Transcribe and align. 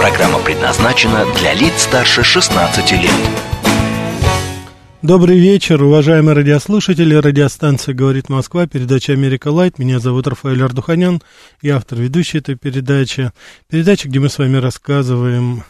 Программа 0.00 0.38
предназначена 0.38 1.26
для 1.38 1.52
лиц 1.52 1.82
старше 1.82 2.24
16 2.24 2.92
лет. 2.92 3.10
Добрый 5.02 5.38
вечер, 5.38 5.82
уважаемые 5.82 6.34
радиослушатели. 6.34 7.14
Радиостанция 7.14 7.94
«Говорит 7.94 8.30
Москва», 8.30 8.66
передача 8.66 9.12
«Америка 9.12 9.48
Лайт». 9.48 9.78
Меня 9.78 9.98
зовут 9.98 10.26
Рафаэль 10.26 10.62
Ардуханян, 10.62 11.20
я 11.60 11.76
автор 11.76 11.98
ведущей 11.98 12.38
этой 12.38 12.54
передачи. 12.54 13.30
Передача, 13.68 14.08
где 14.08 14.20
мы 14.20 14.30
с 14.30 14.38
вами 14.38 14.56
рассказываем 14.56 15.64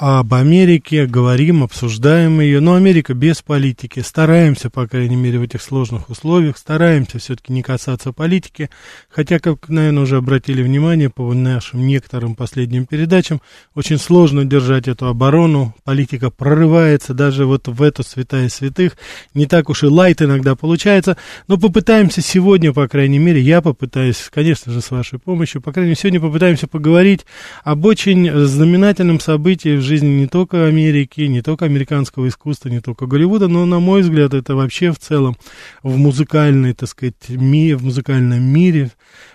об 0.00 0.32
Америке, 0.32 1.04
говорим, 1.04 1.62
обсуждаем 1.62 2.40
ее, 2.40 2.60
но 2.60 2.74
Америка 2.74 3.12
без 3.12 3.42
политики. 3.42 4.00
Стараемся, 4.00 4.70
по 4.70 4.88
крайней 4.88 5.16
мере, 5.16 5.38
в 5.38 5.42
этих 5.42 5.60
сложных 5.60 6.08
условиях, 6.08 6.56
стараемся 6.56 7.18
все-таки 7.18 7.52
не 7.52 7.62
касаться 7.62 8.10
политики, 8.14 8.70
хотя, 9.10 9.38
как, 9.38 9.68
наверное, 9.68 10.04
уже 10.04 10.16
обратили 10.16 10.62
внимание 10.62 11.10
по 11.10 11.34
нашим 11.34 11.86
некоторым 11.86 12.34
последним 12.34 12.86
передачам, 12.86 13.42
очень 13.74 13.98
сложно 13.98 14.46
держать 14.46 14.88
эту 14.88 15.06
оборону, 15.06 15.74
политика 15.84 16.30
прорывается 16.30 17.12
даже 17.12 17.44
вот 17.44 17.68
в 17.68 17.82
эту 17.82 18.02
святая 18.02 18.48
святых, 18.48 18.96
не 19.34 19.44
так 19.44 19.68
уж 19.68 19.82
и 19.82 19.86
лайт 19.86 20.22
иногда 20.22 20.56
получается, 20.56 21.18
но 21.46 21.58
попытаемся 21.58 22.22
сегодня, 22.22 22.72
по 22.72 22.88
крайней 22.88 23.18
мере, 23.18 23.42
я 23.42 23.60
попытаюсь, 23.60 24.30
конечно 24.32 24.72
же, 24.72 24.80
с 24.80 24.90
вашей 24.90 25.18
помощью, 25.18 25.60
по 25.60 25.72
крайней 25.72 25.90
мере, 25.90 26.00
сегодня 26.00 26.20
попытаемся 26.22 26.68
поговорить 26.68 27.26
об 27.64 27.84
очень 27.84 28.46
знаменательном 28.46 29.20
событии 29.20 29.76
в 29.76 29.82
жизни 29.82 29.89
не 29.98 30.26
только 30.26 30.66
Америки, 30.66 31.22
не 31.22 31.42
только 31.42 31.64
американского 31.64 32.28
искусства, 32.28 32.68
не 32.68 32.80
только 32.80 33.06
Голливуда, 33.06 33.48
но, 33.48 33.64
на 33.66 33.80
мой 33.80 34.02
взгляд, 34.02 34.34
это 34.34 34.54
вообще 34.54 34.92
в 34.92 34.98
целом 34.98 35.36
в 35.82 35.96
музыкальной, 35.96 36.72
так 36.74 36.88
сказать, 36.88 37.28
ми, 37.28 37.74
в 37.74 37.84
музыкальном 37.84 38.42
мире, 38.42 38.90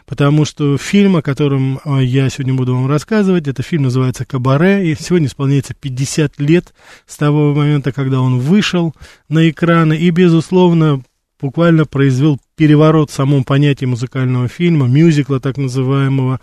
потому 0.05 0.45
что 0.45 0.77
фильм, 0.77 1.17
о 1.17 1.21
котором 1.21 1.79
а, 1.83 1.99
я 1.99 2.29
сегодня 2.29 2.53
буду 2.53 2.75
вам 2.75 2.87
рассказывать, 2.87 3.47
это 3.47 3.63
фильм 3.63 3.83
называется 3.83 4.25
«Кабаре», 4.25 4.91
и 4.91 4.95
сегодня 4.95 5.27
исполняется 5.27 5.73
50 5.73 6.39
лет 6.39 6.73
с 7.05 7.17
того 7.17 7.53
момента, 7.53 7.91
когда 7.91 8.21
он 8.21 8.39
вышел 8.39 8.93
на 9.29 9.49
экраны, 9.49 9.97
и, 9.97 10.09
безусловно, 10.09 11.03
буквально 11.45 11.85
произвел 11.85 12.39
переворот 12.55 13.11
в 13.11 13.13
самом 13.13 13.43
понятии 13.43 13.85
музыкального 13.85 14.47
фильма, 14.47 14.87
мюзикла 14.87 15.39
так 15.39 15.57
называемого. 15.57 16.39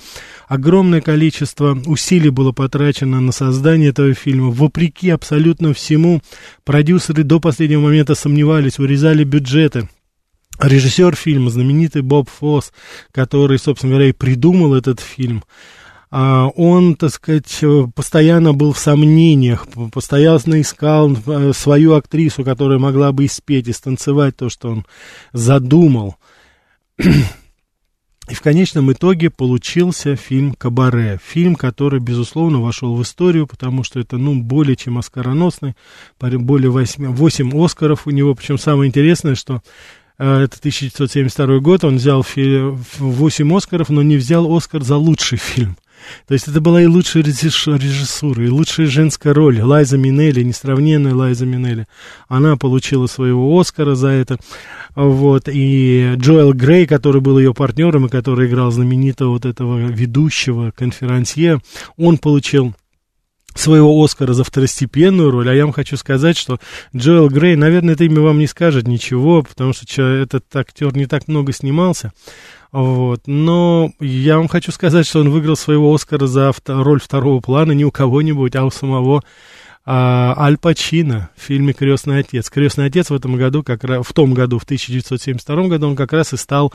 Огромное 0.46 1.00
количество 1.00 1.76
усилий 1.86 2.30
было 2.30 2.52
потрачено 2.52 3.20
на 3.20 3.32
создание 3.32 3.90
этого 3.90 4.14
фильма. 4.14 4.50
Вопреки 4.50 5.10
абсолютно 5.10 5.74
всему, 5.74 6.20
продюсеры 6.64 7.24
до 7.24 7.40
последнего 7.40 7.80
момента 7.80 8.14
сомневались, 8.14 8.78
урезали 8.78 9.24
бюджеты. 9.24 9.88
Режиссер 10.60 11.16
фильма, 11.16 11.50
знаменитый 11.50 12.02
Боб 12.02 12.28
Фосс, 12.30 12.72
который, 13.10 13.58
собственно 13.58 13.94
говоря, 13.94 14.10
и 14.10 14.12
придумал 14.12 14.74
этот 14.74 15.00
фильм, 15.00 15.42
он, 16.12 16.94
так 16.96 17.10
сказать, 17.10 17.64
постоянно 17.94 18.52
был 18.52 18.74
в 18.74 18.78
сомнениях, 18.78 19.66
постоянно 19.92 20.60
искал 20.60 21.16
э, 21.26 21.52
свою 21.54 21.94
актрису, 21.94 22.44
которая 22.44 22.78
могла 22.78 23.12
бы 23.12 23.24
испеть 23.24 23.68
и 23.68 23.72
станцевать 23.72 24.36
то, 24.36 24.50
что 24.50 24.70
он 24.72 24.86
задумал. 25.32 26.16
И 28.28 28.34
в 28.34 28.40
конечном 28.40 28.92
итоге 28.92 29.30
получился 29.30 30.14
фильм 30.14 30.54
«Кабаре». 30.54 31.18
Фильм, 31.24 31.56
который, 31.56 31.98
безусловно, 31.98 32.60
вошел 32.60 32.94
в 32.94 33.02
историю, 33.02 33.46
потому 33.46 33.82
что 33.82 33.98
это, 33.98 34.16
ну, 34.16 34.40
более 34.40 34.76
чем 34.76 34.98
оскароносный. 34.98 35.74
Более 36.20 36.70
8, 36.70 37.06
8 37.06 37.64
Оскаров 37.64 38.06
у 38.06 38.10
него. 38.10 38.34
Причем 38.34 38.58
самое 38.58 38.88
интересное, 38.88 39.34
что 39.34 39.62
э, 40.18 40.42
это 40.44 40.56
1972 40.58 41.58
год, 41.58 41.84
он 41.84 41.96
взял 41.96 42.24
8 42.24 43.56
Оскаров, 43.56 43.88
но 43.88 44.02
не 44.02 44.16
взял 44.16 44.54
Оскар 44.54 44.82
за 44.82 44.96
лучший 44.96 45.38
фильм. 45.38 45.76
То 46.26 46.34
есть 46.34 46.48
это 46.48 46.60
была 46.60 46.82
и 46.82 46.86
лучшая 46.86 47.22
режиссура, 47.22 48.44
и 48.44 48.48
лучшая 48.48 48.86
женская 48.86 49.32
роль. 49.32 49.60
Лайза 49.60 49.98
Минелли, 49.98 50.42
несравненная 50.42 51.14
Лайза 51.14 51.46
Минелли. 51.46 51.86
Она 52.28 52.56
получила 52.56 53.06
своего 53.06 53.58
Оскара 53.58 53.94
за 53.94 54.08
это. 54.08 54.38
Вот, 54.94 55.48
и 55.48 56.14
Джоэл 56.16 56.52
Грей, 56.52 56.86
который 56.86 57.20
был 57.20 57.38
ее 57.38 57.54
партнером 57.54 58.06
и 58.06 58.10
который 58.10 58.46
играл 58.48 58.70
знаменитого 58.70 59.30
вот 59.30 59.46
этого 59.46 59.78
ведущего, 59.78 60.70
конферансье, 60.76 61.60
он 61.96 62.18
получил 62.18 62.74
своего 63.54 64.02
Оскара 64.02 64.32
за 64.32 64.44
второстепенную 64.44 65.30
роль, 65.30 65.48
а 65.50 65.54
я 65.54 65.64
вам 65.64 65.72
хочу 65.72 65.96
сказать, 65.96 66.36
что 66.36 66.58
Джоэл 66.96 67.28
Грей, 67.28 67.56
наверное, 67.56 67.94
это 67.94 68.04
имя 68.04 68.20
вам 68.20 68.38
не 68.38 68.46
скажет 68.46 68.86
ничего, 68.86 69.42
потому 69.42 69.72
что 69.72 70.02
этот 70.02 70.44
актер 70.54 70.94
не 70.96 71.06
так 71.06 71.28
много 71.28 71.52
снимался, 71.52 72.12
вот. 72.72 73.20
Но 73.26 73.92
я 74.00 74.38
вам 74.38 74.48
хочу 74.48 74.72
сказать, 74.72 75.06
что 75.06 75.20
он 75.20 75.30
выиграл 75.30 75.56
своего 75.56 75.94
Оскара 75.94 76.26
за 76.26 76.52
роль 76.66 77.00
второго 77.00 77.40
плана 77.40 77.72
не 77.72 77.84
у 77.84 77.90
кого-нибудь, 77.90 78.56
а 78.56 78.64
у 78.64 78.70
самого 78.70 79.22
а, 79.84 80.34
Аль 80.38 80.56
Пачино 80.56 81.30
в 81.36 81.42
фильме 81.42 81.72
«Крестный 81.72 82.20
отец». 82.20 82.48
«Крестный 82.48 82.86
отец» 82.86 83.10
в 83.10 83.14
этом 83.14 83.36
году, 83.36 83.62
как 83.62 83.84
раз, 83.84 84.06
в 84.06 84.12
том 84.12 84.32
году, 84.32 84.58
в 84.58 84.64
1972 84.64 85.68
году, 85.68 85.88
он 85.88 85.96
как 85.96 86.12
раз 86.12 86.32
и 86.32 86.36
стал 86.36 86.72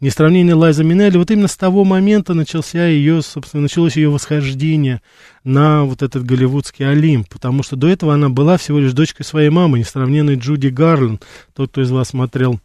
Несравненный 0.00 0.54
Лайза 0.54 0.84
Минелли. 0.84 1.18
Вот 1.18 1.30
именно 1.30 1.48
с 1.48 1.56
того 1.56 1.84
момента 1.84 2.34
начался 2.34 2.86
ее, 2.86 3.22
собственно, 3.22 3.64
началось 3.64 3.96
ее 3.96 4.08
восхождение 4.08 5.00
на 5.46 5.84
вот 5.84 6.02
этот 6.02 6.24
голливудский 6.24 6.88
Олимп, 6.90 7.28
потому 7.28 7.62
что 7.62 7.76
до 7.76 7.86
этого 7.86 8.12
она 8.12 8.28
была 8.28 8.56
всего 8.56 8.80
лишь 8.80 8.92
дочкой 8.92 9.24
своей 9.24 9.48
мамы, 9.48 9.78
несравненной 9.78 10.34
Джуди 10.46 10.68
Гарлин. 10.68 11.18
Тот, 11.54 11.70
кто 11.70 11.82
из 11.82 11.90
вас 11.90 12.08
смотрел 12.08 12.60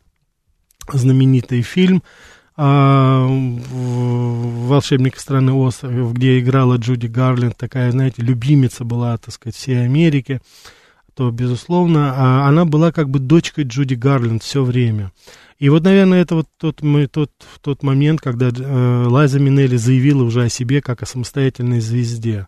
знаменитый 0.92 1.64
фильм 1.64 2.04
а, 2.56 3.26
«Волшебник 3.28 5.18
страны 5.18 5.52
Оз», 5.54 5.80
где 5.82 6.40
играла 6.40 6.76
Джуди 6.76 7.08
Гарлин, 7.08 7.54
такая, 7.58 7.92
знаете, 7.92 8.22
любимица 8.22 8.84
была, 8.84 9.18
так 9.18 9.34
сказать, 9.34 9.56
всей 9.56 9.84
Америки, 9.84 10.42
то, 11.16 11.32
безусловно, 11.32 12.14
а 12.16 12.48
она 12.48 12.66
была 12.66 12.92
как 12.92 13.10
бы 13.10 13.18
дочкой 13.18 13.64
Джуди 13.64 13.96
Гарлин 13.96 14.40
все 14.40 14.64
время. 14.64 15.12
И 15.58 15.70
вот, 15.70 15.84
наверное, 15.84 16.22
это 16.22 16.36
вот 16.36 16.48
тот, 16.58 16.84
мы, 16.84 17.08
тот, 17.08 17.32
тот 17.62 17.82
момент, 17.82 18.22
когда 18.22 18.50
э, 18.50 19.06
Лайза 19.08 19.40
Минелли 19.40 19.78
заявила 19.78 20.24
уже 20.24 20.44
о 20.44 20.50
себе 20.50 20.82
как 20.82 21.02
о 21.02 21.08
самостоятельной 21.08 21.80
звезде 21.80 22.48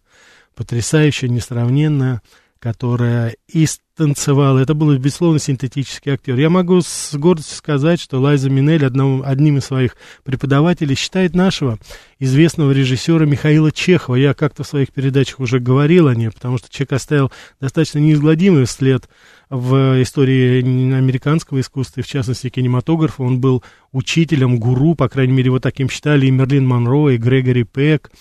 потрясающая, 0.55 1.29
несравненная, 1.29 2.21
которая 2.63 3.35
и 3.49 3.67
танцевала. 3.97 4.57
Это 4.57 4.73
был, 4.73 4.97
безусловно, 4.97 5.37
синтетический 5.37 6.13
актер. 6.13 6.39
Я 6.39 6.49
могу 6.49 6.79
с 6.79 7.13
гордостью 7.13 7.57
сказать, 7.57 7.99
что 7.99 8.21
Лайза 8.21 8.49
Минель 8.49 8.85
одном, 8.85 9.21
одним 9.21 9.57
из 9.57 9.65
своих 9.65 9.97
преподавателей 10.23 10.95
считает 10.95 11.35
нашего 11.35 11.77
известного 12.19 12.71
режиссера 12.71 13.25
Михаила 13.25 13.69
Чехова. 13.69 14.15
Я 14.15 14.33
как-то 14.33 14.63
в 14.63 14.67
своих 14.67 14.93
передачах 14.93 15.41
уже 15.41 15.59
говорил 15.59 16.07
о 16.07 16.15
ней, 16.15 16.31
потому 16.31 16.57
что 16.57 16.69
Чех 16.69 16.93
оставил 16.93 17.33
достаточно 17.59 17.99
неизгладимый 17.99 18.65
след 18.65 19.09
в 19.49 20.01
истории 20.01 20.61
американского 20.93 21.59
искусства, 21.59 22.01
и 22.01 22.03
в 22.03 22.07
частности 22.07 22.49
кинематографа. 22.49 23.23
Он 23.23 23.39
был 23.39 23.63
учителем, 23.91 24.59
гуру, 24.59 24.95
по 24.95 25.07
крайней 25.07 25.33
мере, 25.33 25.51
вот 25.51 25.63
таким 25.63 25.89
считали 25.89 26.25
и 26.25 26.31
Мерлин 26.31 26.65
Монро, 26.65 27.09
и 27.09 27.17
Грегори 27.17 27.63
Пек. 27.63 28.11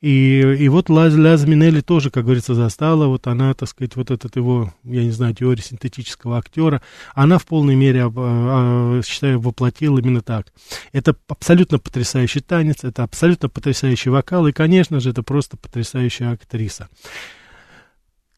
И, 0.00 0.40
и 0.58 0.68
вот 0.68 0.90
Лаз, 0.90 1.14
Лаз 1.14 1.46
Минелли 1.46 1.80
тоже, 1.80 2.10
как 2.10 2.24
говорится, 2.24 2.54
застала, 2.54 3.06
вот 3.06 3.26
она, 3.26 3.54
так 3.54 3.68
сказать, 3.68 3.96
вот 3.96 4.10
этот 4.10 4.36
его, 4.36 4.74
я 4.84 5.04
не 5.04 5.12
знаю, 5.12 5.34
теория 5.34 5.62
синтетического 5.62 6.38
актера, 6.38 6.82
она 7.14 7.38
в 7.38 7.46
полной 7.46 7.76
мере, 7.76 8.10
а, 8.14 9.00
считаю, 9.06 9.40
воплотила 9.40 9.98
именно 9.98 10.20
так. 10.20 10.52
Это 10.92 11.16
абсолютно 11.28 11.78
потрясающий 11.78 12.40
танец, 12.40 12.82
это 12.82 13.04
абсолютно 13.04 13.48
потрясающий 13.48 14.10
вокал, 14.10 14.46
и, 14.48 14.52
конечно 14.52 15.00
же, 15.00 15.10
это 15.10 15.22
просто 15.22 15.56
потрясающая 15.56 16.32
актриса. 16.32 16.88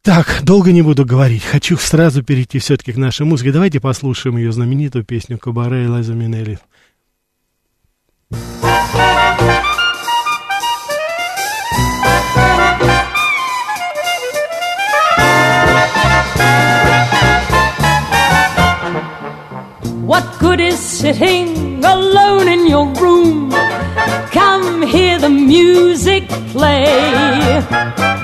Так, 0.04 0.40
долго 0.42 0.70
не 0.70 0.82
буду 0.82 1.06
говорить. 1.06 1.42
Хочу 1.42 1.78
сразу 1.78 2.22
перейти 2.22 2.58
все-таки 2.58 2.92
к 2.92 2.98
нашей 2.98 3.24
музыке. 3.24 3.52
Давайте 3.52 3.80
послушаем 3.80 4.36
ее 4.36 4.52
знаменитую 4.52 5.02
песню 5.02 5.38
«Кабаре» 5.38 5.84
и 5.84 5.86
Лайза 5.86 6.12
Минелли. 6.12 6.58
What 20.06 20.38
good 20.38 20.60
is 20.60 20.78
sitting 20.78 21.82
alone 21.82 22.46
in 22.48 22.66
your 22.68 22.92
room? 23.00 23.50
Come 24.32 24.82
hear 24.82 25.18
the 25.18 25.30
music 25.30 26.28
play. 26.52 28.23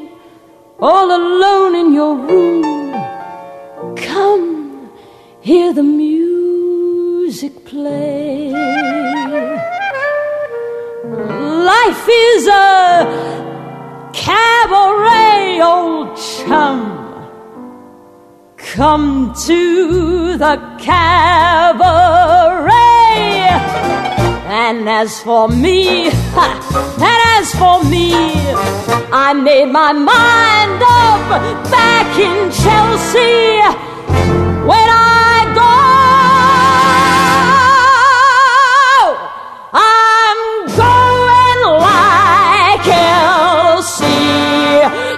all 0.81 1.15
alone 1.15 1.75
in 1.75 1.93
your 1.93 2.15
room? 2.15 2.91
Come, 3.95 4.89
hear 5.39 5.73
the 5.73 5.83
music 5.83 7.65
play. 7.65 8.51
Life 11.71 12.07
is 12.09 12.47
a 12.47 14.09
cabaret, 14.13 15.61
old 15.61 16.17
chum. 16.17 16.97
Come 18.57 19.33
to 19.45 20.37
the 20.37 20.57
cabaret. 20.79 22.71
And 24.47 24.89
as 24.89 25.21
for 25.21 25.47
me, 25.47 26.07
and 26.09 27.19
as 27.37 27.53
for 27.55 27.83
me, 27.83 28.40
I 29.13 29.33
made 29.33 29.65
my 29.65 29.91
mind 29.91 30.81
up 30.81 31.29
back 31.69 32.17
in 32.17 32.49
Chelsea 32.51 33.59
when 34.65 34.87
I 34.89 35.45
go. 35.53 35.77
I'm 39.73 40.41
going 40.83 41.61
like 41.87 42.87
Elsie. 43.67 44.39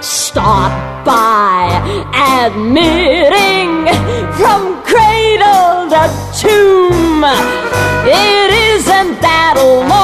Start 0.02 0.72
by 1.04 1.68
admitting 2.44 3.86
from 4.38 4.82
cradle 4.82 5.88
to 5.94 6.02
tomb. 6.40 7.24
It 8.06 8.50
isn't 8.74 9.20
that 9.20 9.54
long 9.88 10.03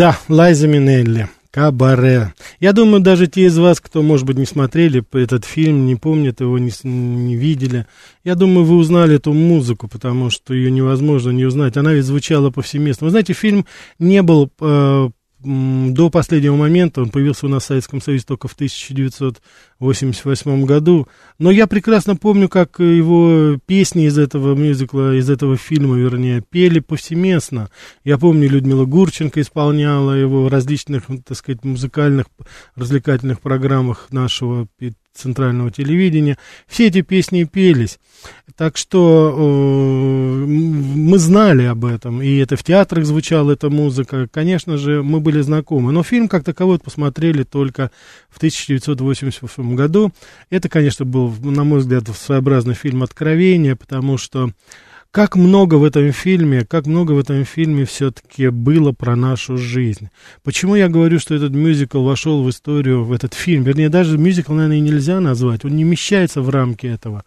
Да, 0.00 0.18
Лайза 0.30 0.66
Минелли. 0.66 1.28
Кабаре. 1.50 2.32
Я 2.58 2.72
думаю, 2.72 3.02
даже 3.02 3.26
те 3.26 3.42
из 3.42 3.58
вас, 3.58 3.82
кто, 3.82 4.00
может 4.00 4.24
быть, 4.24 4.38
не 4.38 4.46
смотрели 4.46 5.04
этот 5.12 5.44
фильм, 5.44 5.84
не 5.84 5.94
помнят 5.94 6.40
его, 6.40 6.58
не, 6.58 6.72
не 6.84 7.36
видели, 7.36 7.84
я 8.24 8.34
думаю, 8.34 8.64
вы 8.64 8.76
узнали 8.76 9.16
эту 9.16 9.34
музыку, 9.34 9.88
потому 9.88 10.30
что 10.30 10.54
ее 10.54 10.70
невозможно 10.70 11.32
не 11.32 11.44
узнать. 11.44 11.76
Она 11.76 11.92
ведь 11.92 12.06
звучала 12.06 12.48
повсеместно. 12.48 13.04
Вы 13.04 13.10
знаете, 13.10 13.34
фильм 13.34 13.66
не 13.98 14.22
был 14.22 14.50
э, 14.58 15.10
до 15.42 16.10
последнего 16.10 16.56
момента, 16.56 17.00
он 17.00 17.08
появился 17.08 17.46
у 17.46 17.48
нас 17.48 17.62
в 17.64 17.66
Советском 17.66 18.02
Союзе 18.02 18.24
только 18.26 18.48
в 18.48 18.52
1988 18.52 20.64
году, 20.64 21.08
но 21.38 21.50
я 21.50 21.66
прекрасно 21.66 22.16
помню, 22.16 22.48
как 22.48 22.78
его 22.78 23.56
песни 23.64 24.06
из 24.06 24.18
этого 24.18 24.54
мюзикла, 24.54 25.16
из 25.16 25.30
этого 25.30 25.56
фильма, 25.56 25.96
вернее, 25.96 26.42
пели 26.42 26.80
повсеместно. 26.80 27.70
Я 28.04 28.18
помню, 28.18 28.50
Людмила 28.50 28.84
Гурченко 28.84 29.40
исполняла 29.40 30.12
его 30.12 30.44
в 30.44 30.48
различных, 30.48 31.04
так 31.26 31.36
сказать, 31.36 31.64
музыкальных, 31.64 32.26
развлекательных 32.74 33.40
программах 33.40 34.08
нашего 34.10 34.66
центрального 35.20 35.70
телевидения. 35.70 36.36
Все 36.66 36.88
эти 36.88 37.02
песни 37.02 37.44
пелись. 37.44 37.98
Так 38.56 38.76
что 38.76 39.34
э, 39.34 40.44
мы 40.46 41.18
знали 41.18 41.62
об 41.64 41.84
этом, 41.84 42.20
и 42.20 42.36
это 42.36 42.56
в 42.56 42.64
театрах 42.64 43.06
звучала 43.06 43.52
эта 43.52 43.70
музыка. 43.70 44.28
Конечно 44.30 44.76
же, 44.76 45.02
мы 45.02 45.20
были 45.20 45.40
знакомы. 45.40 45.92
Но 45.92 46.02
фильм 46.02 46.28
как 46.28 46.44
таковой 46.44 46.78
посмотрели 46.78 47.44
только 47.44 47.90
в 48.28 48.36
1988 48.36 49.74
году. 49.74 50.12
Это, 50.50 50.68
конечно, 50.68 51.04
был, 51.04 51.32
на 51.42 51.64
мой 51.64 51.80
взгляд, 51.80 52.08
своеобразный 52.08 52.74
фильм 52.74 53.02
откровения, 53.02 53.76
потому 53.76 54.18
что 54.18 54.50
как 55.10 55.34
много 55.34 55.74
в 55.74 55.84
этом 55.84 56.12
фильме, 56.12 56.64
как 56.64 56.86
много 56.86 57.12
в 57.12 57.18
этом 57.18 57.44
фильме 57.44 57.84
все-таки 57.84 58.48
было 58.48 58.92
про 58.92 59.16
нашу 59.16 59.56
жизнь. 59.56 60.08
Почему 60.44 60.76
я 60.76 60.88
говорю, 60.88 61.18
что 61.18 61.34
этот 61.34 61.52
мюзикл 61.52 62.02
вошел 62.04 62.44
в 62.44 62.50
историю, 62.50 63.04
в 63.04 63.12
этот 63.12 63.34
фильм? 63.34 63.64
Вернее, 63.64 63.88
даже 63.88 64.18
мюзикл, 64.18 64.52
наверное, 64.52 64.76
и 64.76 64.80
нельзя 64.80 65.20
назвать. 65.20 65.64
Он 65.64 65.74
не 65.74 65.84
вмещается 65.84 66.42
в 66.42 66.50
рамки 66.50 66.86
этого. 66.86 67.24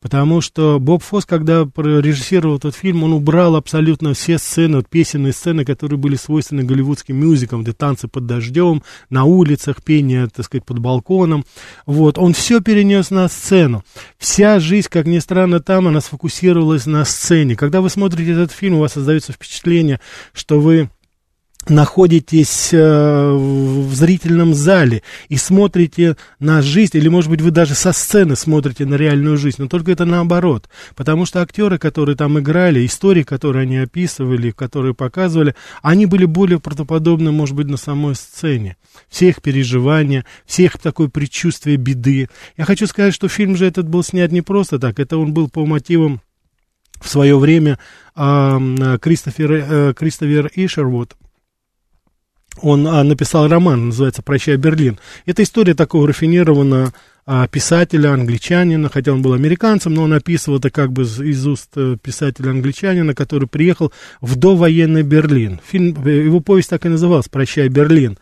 Потому 0.00 0.40
что 0.40 0.78
Боб 0.80 1.02
Фосс, 1.02 1.26
когда 1.26 1.68
режиссировал 1.76 2.56
этот 2.56 2.74
фильм, 2.74 3.04
он 3.04 3.12
убрал 3.12 3.54
абсолютно 3.54 4.14
все 4.14 4.38
сцены, 4.38 4.78
вот 4.78 4.88
песенные 4.88 5.34
сцены, 5.34 5.66
которые 5.66 5.98
были 5.98 6.16
свойственны 6.16 6.62
голливудским 6.62 7.14
мюзиклам, 7.14 7.62
где 7.62 7.74
танцы 7.74 8.08
под 8.08 8.24
дождем, 8.24 8.82
на 9.10 9.24
улицах, 9.24 9.82
пение, 9.82 10.28
так 10.28 10.46
сказать, 10.46 10.64
под 10.64 10.78
балконом. 10.78 11.44
Вот, 11.84 12.16
он 12.16 12.32
все 12.32 12.60
перенес 12.60 13.10
на 13.10 13.28
сцену. 13.28 13.84
Вся 14.16 14.58
жизнь, 14.58 14.88
как 14.90 15.06
ни 15.06 15.18
странно, 15.18 15.60
там 15.60 15.86
она 15.88 16.00
сфокусировалась 16.00 16.86
на 16.86 17.04
сцене. 17.04 17.54
Когда 17.54 17.82
вы 17.82 17.90
смотрите 17.90 18.32
этот 18.32 18.52
фильм, 18.52 18.76
у 18.76 18.80
вас 18.80 18.94
создается 18.94 19.32
впечатление, 19.32 20.00
что 20.32 20.60
вы 20.60 20.88
находитесь 21.68 22.70
э, 22.72 23.32
в 23.32 23.94
зрительном 23.94 24.54
зале 24.54 25.02
и 25.28 25.36
смотрите 25.36 26.16
на 26.38 26.62
жизнь, 26.62 26.96
или, 26.96 27.08
может 27.08 27.30
быть, 27.30 27.42
вы 27.42 27.50
даже 27.50 27.74
со 27.74 27.92
сцены 27.92 28.34
смотрите 28.34 28.86
на 28.86 28.94
реальную 28.94 29.36
жизнь, 29.36 29.56
но 29.58 29.68
только 29.68 29.92
это 29.92 30.04
наоборот, 30.04 30.68
потому 30.96 31.26
что 31.26 31.42
актеры, 31.42 31.78
которые 31.78 32.16
там 32.16 32.38
играли, 32.38 32.86
истории, 32.86 33.22
которые 33.22 33.62
они 33.62 33.78
описывали, 33.78 34.50
которые 34.50 34.94
показывали, 34.94 35.54
они 35.82 36.06
были 36.06 36.24
более 36.24 36.60
правдоподобны, 36.60 37.30
может 37.30 37.54
быть, 37.54 37.66
на 37.66 37.76
самой 37.76 38.14
сцене. 38.14 38.76
Все 39.08 39.28
их 39.28 39.42
переживания, 39.42 40.24
все 40.46 40.64
их 40.64 40.78
такое 40.78 41.08
предчувствие 41.08 41.76
беды. 41.76 42.28
Я 42.56 42.64
хочу 42.64 42.86
сказать, 42.86 43.14
что 43.14 43.28
фильм 43.28 43.56
же 43.56 43.66
этот 43.66 43.88
был 43.88 44.02
снят 44.02 44.32
не 44.32 44.40
просто 44.40 44.78
так, 44.78 44.98
это 44.98 45.18
он 45.18 45.34
был 45.34 45.48
по 45.48 45.66
мотивам 45.66 46.22
в 47.00 47.08
свое 47.08 47.38
время 47.38 47.78
э, 48.14 48.98
Кристофер, 49.00 49.52
э, 49.52 49.94
Кристофер 49.94 50.50
Ишервуд, 50.54 51.16
он 52.60 52.86
а, 52.86 53.02
написал 53.04 53.48
роман, 53.48 53.86
называется 53.86 54.22
«Прощай, 54.22 54.56
Берлин». 54.56 54.98
Это 55.26 55.42
история 55.42 55.74
такого 55.74 56.08
рафинированного 56.08 56.92
а, 57.26 57.46
писателя, 57.46 58.12
англичанина, 58.12 58.88
хотя 58.88 59.12
он 59.12 59.22
был 59.22 59.34
американцем, 59.34 59.94
но 59.94 60.02
он 60.02 60.12
описывал 60.12 60.58
это 60.58 60.70
как 60.70 60.92
бы 60.92 61.02
из 61.02 61.46
уст 61.46 61.70
э, 61.76 61.96
писателя-англичанина, 62.02 63.14
который 63.14 63.48
приехал 63.48 63.92
в 64.20 64.36
довоенный 64.36 65.02
Берлин. 65.02 65.60
Фильм, 65.66 65.96
э, 66.04 66.24
его 66.24 66.40
повесть 66.40 66.70
так 66.70 66.86
и 66.86 66.88
называлась 66.88 67.28
«Прощай, 67.28 67.68
Берлин». 67.68 68.18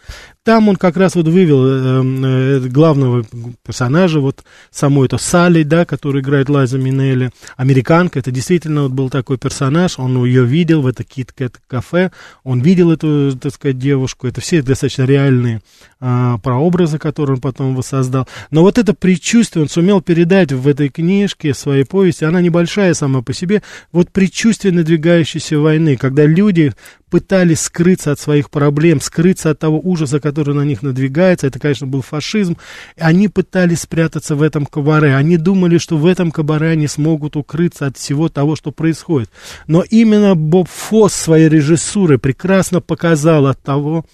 Там 0.48 0.66
он 0.70 0.76
как 0.76 0.96
раз 0.96 1.14
вот 1.14 1.28
вывел 1.28 1.62
э, 1.66 2.02
э, 2.02 2.60
главного 2.68 3.22
персонажа, 3.66 4.18
вот 4.18 4.44
саму 4.70 5.04
эту 5.04 5.18
Салли, 5.18 5.62
да, 5.62 5.84
которую 5.84 6.22
играет 6.22 6.48
Лайза 6.48 6.78
Минелли, 6.78 7.32
американка, 7.58 8.18
это 8.18 8.30
действительно 8.30 8.84
вот 8.84 8.92
был 8.92 9.10
такой 9.10 9.36
персонаж, 9.36 9.98
он 9.98 10.24
ее 10.24 10.44
видел 10.46 10.80
в 10.80 10.86
это 10.86 11.04
кит-кэт 11.04 11.60
кафе, 11.66 12.12
он 12.44 12.62
видел 12.62 12.90
эту, 12.90 13.36
так 13.38 13.52
сказать, 13.52 13.78
девушку, 13.78 14.26
это 14.26 14.40
все 14.40 14.62
достаточно 14.62 15.02
реальные 15.02 15.60
э, 16.00 16.36
прообразы, 16.42 16.98
которые 16.98 17.34
он 17.34 17.40
потом 17.42 17.76
воссоздал. 17.76 18.26
Но 18.50 18.62
вот 18.62 18.78
это 18.78 18.87
предчувствие 18.94 19.62
он 19.62 19.68
сумел 19.68 20.00
передать 20.00 20.52
в 20.52 20.66
этой 20.68 20.88
книжке, 20.88 21.52
в 21.52 21.58
своей 21.58 21.84
повести, 21.84 22.24
она 22.24 22.40
небольшая 22.40 22.94
сама 22.94 23.22
по 23.22 23.32
себе, 23.32 23.62
вот 23.92 24.10
предчувствие 24.10 24.72
надвигающейся 24.72 25.58
войны, 25.58 25.96
когда 25.96 26.24
люди 26.24 26.72
пытались 27.10 27.60
скрыться 27.60 28.12
от 28.12 28.20
своих 28.20 28.50
проблем, 28.50 29.00
скрыться 29.00 29.50
от 29.50 29.58
того 29.58 29.80
ужаса, 29.82 30.20
который 30.20 30.54
на 30.54 30.62
них 30.62 30.82
надвигается. 30.82 31.46
Это, 31.46 31.58
конечно, 31.58 31.86
был 31.86 32.02
фашизм. 32.02 32.56
Они 32.98 33.28
пытались 33.28 33.80
спрятаться 33.80 34.36
в 34.36 34.42
этом 34.42 34.66
кабаре. 34.66 35.14
Они 35.14 35.36
думали, 35.36 35.78
что 35.78 35.96
в 35.96 36.06
этом 36.06 36.30
кабаре 36.30 36.68
они 36.68 36.86
смогут 36.86 37.36
укрыться 37.36 37.86
от 37.86 37.96
всего 37.96 38.28
того, 38.28 38.56
что 38.56 38.72
происходит. 38.72 39.30
Но 39.66 39.82
именно 39.82 40.34
Боб 40.34 40.68
Фосс 40.68 41.14
своей 41.14 41.48
режиссурой 41.48 42.18
прекрасно 42.18 42.80
показал 42.80 43.46
от 43.46 43.62
того, 43.62 44.04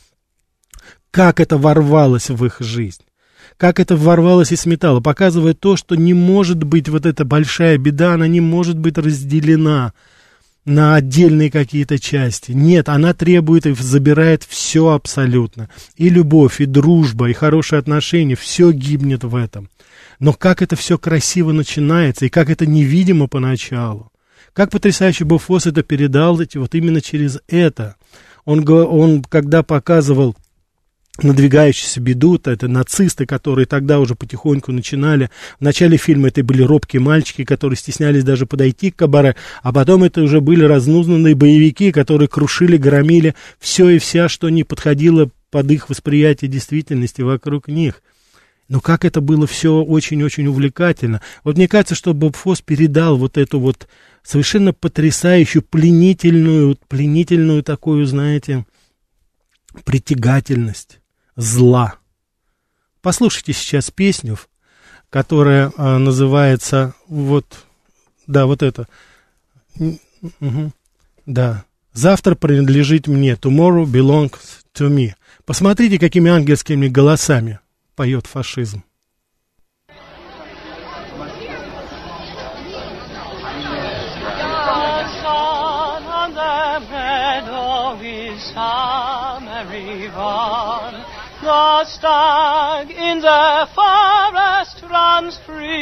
как 1.10 1.40
это 1.40 1.58
ворвалось 1.58 2.30
в 2.30 2.44
их 2.44 2.56
жизнь 2.60 3.03
как 3.56 3.80
это 3.80 3.96
ворвалось 3.96 4.52
и 4.52 4.56
сметало, 4.56 5.00
показывая 5.00 5.54
то, 5.54 5.76
что 5.76 5.94
не 5.94 6.14
может 6.14 6.62
быть 6.62 6.88
вот 6.88 7.06
эта 7.06 7.24
большая 7.24 7.78
беда, 7.78 8.14
она 8.14 8.26
не 8.26 8.40
может 8.40 8.78
быть 8.78 8.98
разделена 8.98 9.92
на 10.64 10.96
отдельные 10.96 11.50
какие-то 11.50 11.98
части. 11.98 12.52
Нет, 12.52 12.88
она 12.88 13.12
требует 13.12 13.66
и 13.66 13.74
забирает 13.74 14.44
все 14.48 14.90
абсолютно. 14.90 15.68
И 15.96 16.08
любовь, 16.08 16.60
и 16.60 16.66
дружба, 16.66 17.28
и 17.28 17.34
хорошие 17.34 17.78
отношения, 17.78 18.34
все 18.34 18.72
гибнет 18.72 19.24
в 19.24 19.36
этом. 19.36 19.68
Но 20.20 20.32
как 20.32 20.62
это 20.62 20.74
все 20.74 20.96
красиво 20.96 21.52
начинается, 21.52 22.26
и 22.26 22.30
как 22.30 22.48
это 22.48 22.66
невидимо 22.66 23.26
поначалу. 23.26 24.10
Как 24.52 24.70
потрясающе 24.70 25.24
Бофос 25.24 25.66
это 25.66 25.82
передал 25.82 26.36
вот 26.36 26.74
именно 26.74 27.00
через 27.00 27.40
это. 27.48 27.96
Он, 28.44 28.66
он 28.68 29.22
когда 29.22 29.62
показывал 29.62 30.36
надвигающуюся 31.22 32.00
беду, 32.00 32.38
то 32.38 32.50
это 32.50 32.66
нацисты, 32.66 33.24
которые 33.24 33.66
тогда 33.66 34.00
уже 34.00 34.14
потихоньку 34.14 34.72
начинали. 34.72 35.30
В 35.60 35.62
начале 35.62 35.96
фильма 35.96 36.28
это 36.28 36.42
были 36.42 36.62
робкие 36.62 37.00
мальчики, 37.00 37.44
которые 37.44 37.76
стеснялись 37.76 38.24
даже 38.24 38.46
подойти 38.46 38.90
к 38.90 38.96
кабаре, 38.96 39.36
а 39.62 39.72
потом 39.72 40.02
это 40.02 40.22
уже 40.22 40.40
были 40.40 40.64
разнузнанные 40.64 41.36
боевики, 41.36 41.92
которые 41.92 42.28
крушили, 42.28 42.76
громили 42.76 43.34
все 43.60 43.90
и 43.90 43.98
вся, 43.98 44.28
что 44.28 44.48
не 44.48 44.64
подходило 44.64 45.30
под 45.50 45.70
их 45.70 45.88
восприятие 45.88 46.50
действительности 46.50 47.22
вокруг 47.22 47.68
них. 47.68 48.02
Но 48.68 48.80
как 48.80 49.04
это 49.04 49.20
было 49.20 49.46
все 49.46 49.82
очень-очень 49.82 50.46
увлекательно. 50.46 51.20
Вот 51.44 51.56
мне 51.56 51.68
кажется, 51.68 51.94
что 51.94 52.14
Боб 52.14 52.34
Фосс 52.34 52.60
передал 52.60 53.18
вот 53.18 53.36
эту 53.36 53.60
вот 53.60 53.86
совершенно 54.24 54.72
потрясающую, 54.72 55.62
пленительную, 55.62 56.76
пленительную 56.88 57.62
такую, 57.62 58.06
знаете, 58.06 58.64
притягательность 59.84 61.00
зла. 61.36 61.96
Послушайте 63.02 63.52
сейчас 63.52 63.90
песню, 63.90 64.38
которая 65.10 65.70
э, 65.76 65.96
называется 65.98 66.94
вот, 67.06 67.66
да, 68.26 68.46
вот 68.46 68.62
это. 68.62 68.88
Угу, 69.78 70.72
да. 71.26 71.64
Завтра 71.92 72.34
принадлежит 72.34 73.06
мне. 73.06 73.34
Tomorrow 73.34 73.84
belongs 73.84 74.32
to 74.74 74.88
me. 74.88 75.12
Посмотрите, 75.44 75.98
какими 75.98 76.30
ангельскими 76.30 76.88
голосами 76.88 77.60
поет 77.94 78.26
фашизм. 78.26 78.82
The 91.54 91.84
stag 91.84 92.90
in 92.90 93.20
the 93.20 93.68
forest 93.76 94.82
runs 94.90 95.38
free, 95.46 95.78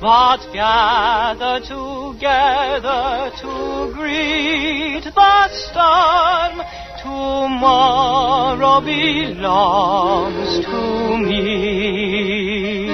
but 0.00 0.40
gather 0.54 1.60
together 1.60 3.30
to 3.42 3.92
greet 3.92 5.04
the 5.04 5.48
storm. 5.64 6.62
Tomorrow 7.02 8.80
belongs 8.80 10.64
to 10.64 11.18
me. 11.18 12.86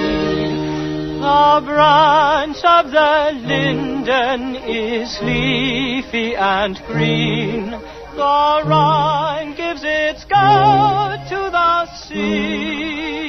The 1.21 1.61
branch 1.63 2.61
of 2.65 2.91
the 2.91 3.31
linden 3.47 4.55
is 4.55 5.21
leafy 5.21 6.35
and 6.35 6.77
green 6.85 7.79
the 8.17 8.63
Rhine 8.65 9.55
gives 9.55 9.83
its 9.85 10.25
gout 10.25 11.29
to 11.29 11.51
the 11.51 11.85
sea. 12.07 13.27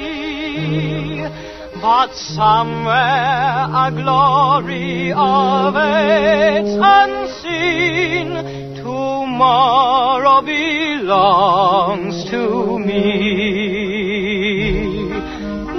But 1.82 2.14
somewhere 2.14 3.68
a 3.84 3.90
glory 3.94 5.10
awaits 5.10 6.74
unseen. 6.96 8.28
Tomorrow 8.76 10.40
belongs 10.40 12.24
to 12.30 12.78
me. 12.78 14.08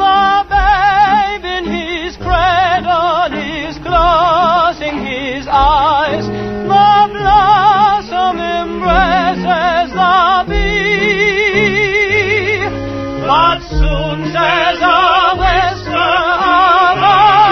The 0.03 0.45
babe 0.53 1.45
in 1.57 1.65
his 1.65 2.15
cradle 2.17 3.33
is 3.33 3.75
closing 3.79 4.99
his 5.03 5.47
eyes. 5.49 6.27
The 6.27 7.09
embraces 8.79 9.91
the 9.93 10.45
bee. 10.48 12.00
But 13.27 13.59
soon 13.59 14.25
says 14.31 14.79
a 14.81 15.36
whisper, 15.36 15.91
arise, 15.91 17.49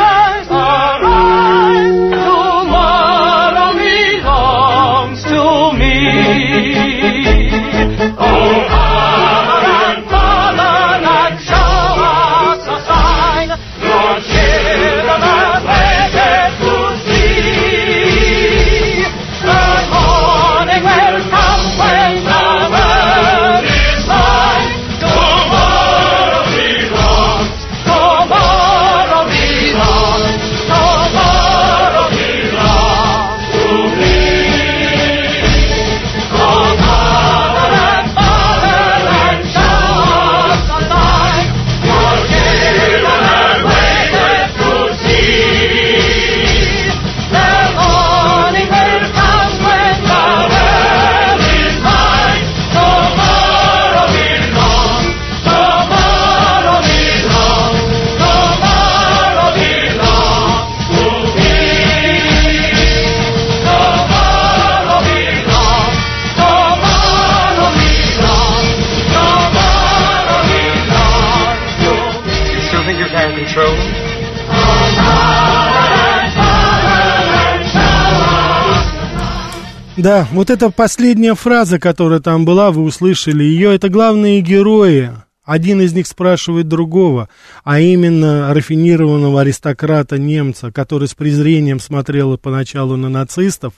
Да, 79.97 80.27
вот 80.31 80.51
эта 80.51 80.69
последняя 80.69 81.33
фраза, 81.33 81.79
которая 81.79 82.19
там 82.19 82.45
была, 82.45 82.71
вы 82.71 82.83
услышали 82.83 83.43
ее, 83.43 83.73
это 83.73 83.89
главные 83.89 84.41
герои. 84.41 85.11
Один 85.43 85.81
из 85.81 85.93
них 85.93 86.05
спрашивает 86.05 86.67
другого, 86.67 87.29
а 87.63 87.79
именно 87.79 88.53
рафинированного 88.53 89.41
аристократа-немца, 89.41 90.71
который 90.71 91.07
с 91.07 91.15
презрением 91.15 91.79
смотрел 91.79 92.37
поначалу 92.37 92.95
на 92.95 93.09
нацистов, 93.09 93.73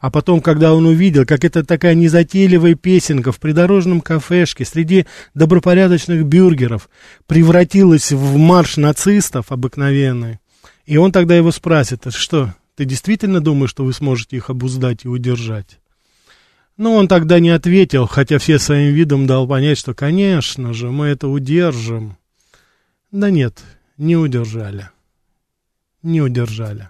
а 0.00 0.10
потом, 0.10 0.40
когда 0.40 0.74
он 0.74 0.86
увидел, 0.86 1.24
как 1.24 1.44
это 1.44 1.64
такая 1.64 1.94
незатейливая 1.94 2.74
песенка 2.74 3.30
в 3.30 3.38
придорожном 3.38 4.00
кафешке 4.00 4.64
среди 4.64 5.06
добропорядочных 5.34 6.24
бюргеров 6.24 6.88
превратилась 7.26 8.10
в 8.10 8.36
марш 8.38 8.76
нацистов 8.76 9.52
обыкновенный, 9.52 10.40
и 10.84 10.96
он 10.96 11.12
тогда 11.12 11.36
его 11.36 11.52
спросит, 11.52 12.06
«А 12.06 12.10
что, 12.10 12.54
ты 12.80 12.86
действительно 12.86 13.42
думаешь, 13.42 13.68
что 13.68 13.84
вы 13.84 13.92
сможете 13.92 14.38
их 14.38 14.48
обуздать 14.48 15.04
и 15.04 15.08
удержать? 15.08 15.80
Но 16.78 16.94
он 16.94 17.08
тогда 17.08 17.38
не 17.38 17.50
ответил, 17.50 18.06
хотя 18.06 18.38
все 18.38 18.58
своим 18.58 18.94
видом 18.94 19.26
дал 19.26 19.46
понять, 19.46 19.76
что, 19.76 19.92
конечно 19.92 20.72
же, 20.72 20.90
мы 20.90 21.08
это 21.08 21.28
удержим. 21.28 22.16
Да 23.12 23.28
нет, 23.28 23.60
не 23.98 24.16
удержали. 24.16 24.88
Не 26.02 26.22
удержали. 26.22 26.88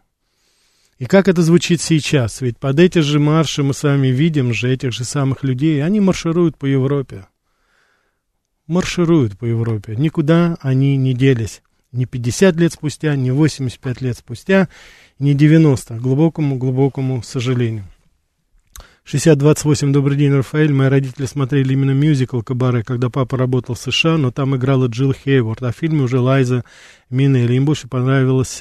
И 1.00 1.07
как 1.07 1.26
это 1.26 1.42
звучит 1.42 1.81
сейчас? 1.81 2.40
Ведь 2.40 2.57
под 2.57 2.79
эти 2.79 3.00
же 3.00 3.18
марши 3.18 3.64
мы 3.64 3.74
с 3.74 3.83
вами 3.83 4.07
видим 4.07 4.55
же 4.55 4.72
этих 4.72 4.92
же 4.92 5.03
самых 5.03 5.42
людей. 5.42 5.83
Они 5.85 5.98
маршируют 5.98 6.57
по 6.57 6.66
Европе. 6.66 7.26
Маршируют 8.68 9.37
по 9.37 9.44
Европе. 9.44 9.96
Никуда 9.96 10.57
они 10.61 10.96
не 10.96 11.14
делись. 11.14 11.62
Ни 11.90 12.05
50 12.05 12.55
лет 12.55 12.72
спустя, 12.72 13.16
ни 13.16 13.31
85 13.31 14.00
лет 14.00 14.16
спустя, 14.16 14.68
ни 15.20 15.35
90. 15.35 15.98
К 15.98 16.00
глубокому-глубокому 16.00 17.22
сожалению. 17.22 17.85
6028, 19.04 19.92
добрый 19.92 20.16
день, 20.16 20.33
Рафаэль. 20.33 20.72
Мои 20.72 20.88
родители 20.88 21.26
смотрели 21.26 21.72
именно 21.72 21.92
мюзикл 21.92 22.42
«Кабаре», 22.42 22.83
когда 22.83 23.11
папа 23.11 23.37
работал 23.37 23.74
в 23.74 23.80
США, 23.80 24.16
но 24.16 24.30
там 24.30 24.56
играла 24.56 24.87
Джилл 24.87 25.12
Хейворд, 25.12 25.62
а 25.62 25.72
в 25.72 25.76
фильме 25.76 26.02
уже 26.02 26.20
Лайза 26.20 26.64
Минелли. 27.09 27.54
Им 27.54 27.64
больше 27.64 27.88
понравилось 27.88 28.61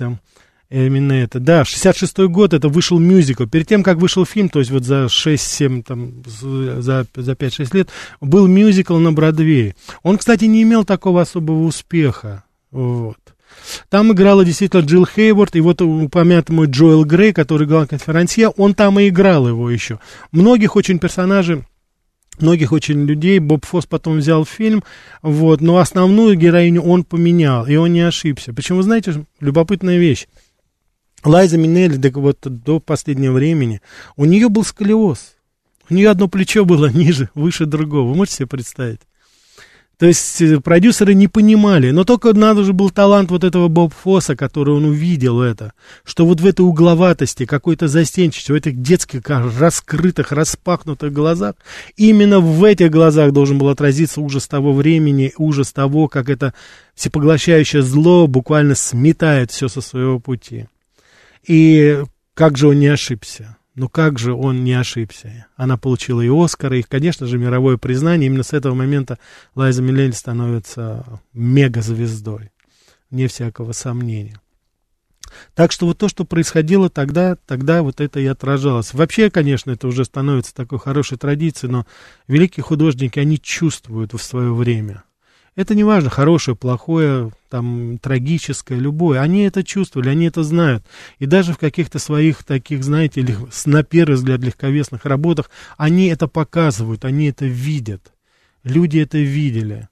именно 0.70 1.14
это. 1.14 1.40
Да, 1.40 1.62
66-й 1.64 2.28
год, 2.30 2.54
это 2.54 2.68
вышел 2.68 3.00
мюзикл. 3.00 3.46
Перед 3.46 3.68
тем, 3.68 3.84
как 3.84 3.98
вышел 3.98 4.26
фильм, 4.26 4.50
то 4.50 4.60
есть 4.60 4.72
вот 4.72 4.84
за 4.84 5.06
6-7, 5.06 5.84
там, 5.84 6.24
за, 6.26 7.06
за 7.16 7.32
5-6 7.34 7.76
лет, 7.76 7.90
был 8.22 8.48
мюзикл 8.48 8.98
на 8.98 9.12
Бродвее. 9.12 9.76
Он, 10.04 10.18
кстати, 10.18 10.46
не 10.46 10.64
имел 10.64 10.84
такого 10.84 11.22
особого 11.22 11.64
успеха. 11.64 12.44
Вот. 12.72 13.18
Там 13.90 14.12
играла 14.12 14.46
действительно 14.46 14.82
Джилл 14.82 15.06
Хейворд, 15.06 15.56
и 15.56 15.62
вот 15.62 15.82
упомянутый 15.82 16.56
мой 16.56 16.68
Джоэл 16.68 17.06
Грей, 17.06 17.34
который 17.34 17.68
играл 17.68 17.88
конферансье, 17.88 18.50
он 18.50 18.74
там 18.74 19.00
и 19.00 19.10
играл 19.10 19.48
его 19.48 19.70
еще. 19.70 20.00
Многих 20.32 20.76
очень 20.76 21.00
персонажей 21.00 21.64
многих 22.42 22.72
очень 22.72 23.06
людей. 23.06 23.40
Боб 23.40 23.66
Фосс 23.66 23.86
потом 23.86 24.18
взял 24.18 24.46
фильм, 24.46 24.84
вот, 25.22 25.62
но 25.62 25.78
основную 25.78 26.36
героиню 26.36 26.82
он 26.82 27.04
поменял, 27.04 27.66
и 27.68 27.76
он 27.76 27.94
не 27.94 28.02
ошибся. 28.02 28.54
Почему, 28.54 28.82
знаете, 28.82 29.26
любопытная 29.40 29.98
вещь. 29.98 30.28
Лайза 31.24 31.58
Минелли, 31.58 31.98
так 31.98 32.16
вот 32.16 32.40
до 32.42 32.80
последнего 32.80 33.34
времени, 33.34 33.82
у 34.16 34.26
нее 34.26 34.48
был 34.50 34.64
сколиоз. 34.64 35.36
У 35.90 35.94
нее 35.94 36.10
одно 36.10 36.28
плечо 36.28 36.66
было 36.66 36.90
ниже, 36.94 37.30
выше 37.34 37.66
другого. 37.66 38.10
Вы 38.10 38.16
можете 38.16 38.38
себе 38.38 38.48
представить? 38.48 39.02
То 40.00 40.06
есть 40.06 40.42
э, 40.42 40.62
продюсеры 40.62 41.14
не 41.14 41.28
понимали, 41.28 41.92
но 41.92 42.06
только 42.06 42.34
надо 42.34 42.64
же 42.64 42.72
был 42.72 42.90
талант 42.90 43.32
вот 43.32 43.44
этого 43.44 43.68
Боб 43.68 43.94
Фосса, 43.94 44.38
который 44.38 44.74
он 44.74 44.86
увидел 44.86 45.42
это, 45.42 45.74
что 46.06 46.26
вот 46.26 46.40
в 46.40 46.46
этой 46.46 46.62
угловатости, 46.62 47.46
какой-то 47.46 47.90
застенчивости, 47.90 48.54
в 48.54 48.56
этих 48.56 48.82
детских 48.82 49.22
раскрытых, 49.28 50.32
распахнутых 50.32 51.12
глазах, 51.12 51.56
именно 51.98 52.40
в 52.40 52.64
этих 52.64 52.90
глазах 52.92 53.34
должен 53.34 53.58
был 53.58 53.68
отразиться 53.68 54.22
ужас 54.22 54.48
того 54.48 54.72
времени, 54.72 55.34
ужас 55.38 55.74
того, 55.74 56.08
как 56.08 56.30
это 56.30 56.54
всепоглощающее 56.96 57.82
зло 57.82 58.28
буквально 58.28 58.76
сметает 58.76 59.52
все 59.52 59.68
со 59.68 59.82
своего 59.82 60.20
пути. 60.20 60.68
И 61.46 62.02
как 62.36 62.58
же 62.58 62.70
он 62.70 62.80
не 62.80 62.88
ошибся? 62.88 63.58
Ну 63.80 63.88
как 63.88 64.20
же 64.20 64.34
он 64.34 64.66
не 64.66 64.74
ошибся? 64.74 65.48
Она 65.56 65.78
получила 65.78 66.20
и 66.20 66.28
Оскар, 66.28 66.74
и, 66.74 66.82
конечно 66.82 67.28
же, 67.28 67.38
мировое 67.38 67.78
признание. 67.78 68.28
Именно 68.28 68.44
с 68.44 68.52
этого 68.52 68.74
момента 68.74 69.20
Лайза 69.56 69.82
Миллель 69.82 70.12
становится 70.12 71.22
мегазвездой. 71.32 72.52
Не 73.10 73.28
всякого 73.28 73.72
сомнения. 73.72 74.42
Так 75.56 75.72
что 75.72 75.86
вот 75.86 75.98
то, 75.98 76.10
что 76.10 76.26
происходило 76.26 76.90
тогда, 76.90 77.38
тогда 77.38 77.82
вот 77.82 78.02
это 78.02 78.20
и 78.20 78.26
отражалось. 78.26 78.94
Вообще, 78.94 79.30
конечно, 79.30 79.72
это 79.72 79.88
уже 79.88 80.04
становится 80.04 80.54
такой 80.54 80.78
хорошей 80.78 81.18
традицией, 81.18 81.72
но 81.72 81.86
великие 82.28 82.66
художники, 82.66 83.18
они 83.18 83.40
чувствуют 83.40 84.12
в 84.12 84.22
свое 84.22 84.54
время. 84.54 85.04
Это 85.60 85.76
не 85.76 85.84
важно, 85.84 86.10
хорошее, 86.10 86.56
плохое, 86.56 87.34
там, 87.50 87.98
трагическое, 87.98 88.80
любое. 88.80 89.20
Они 89.20 89.42
это 89.42 89.62
чувствовали, 89.62 90.08
они 90.08 90.28
это 90.28 90.42
знают. 90.42 90.86
И 91.18 91.26
даже 91.26 91.52
в 91.52 91.58
каких-то 91.58 92.00
своих 92.00 92.46
таких, 92.46 92.82
знаете, 92.82 93.28
на 93.66 93.84
первый 93.84 94.14
взгляд 94.14 94.40
легковесных 94.40 95.04
работах, 95.04 95.52
они 95.76 96.08
это 96.08 96.30
показывают, 96.30 97.04
они 97.04 97.26
это 97.26 97.46
видят. 97.46 98.14
Люди 98.64 99.00
это 99.00 99.18
видели. 99.18 99.90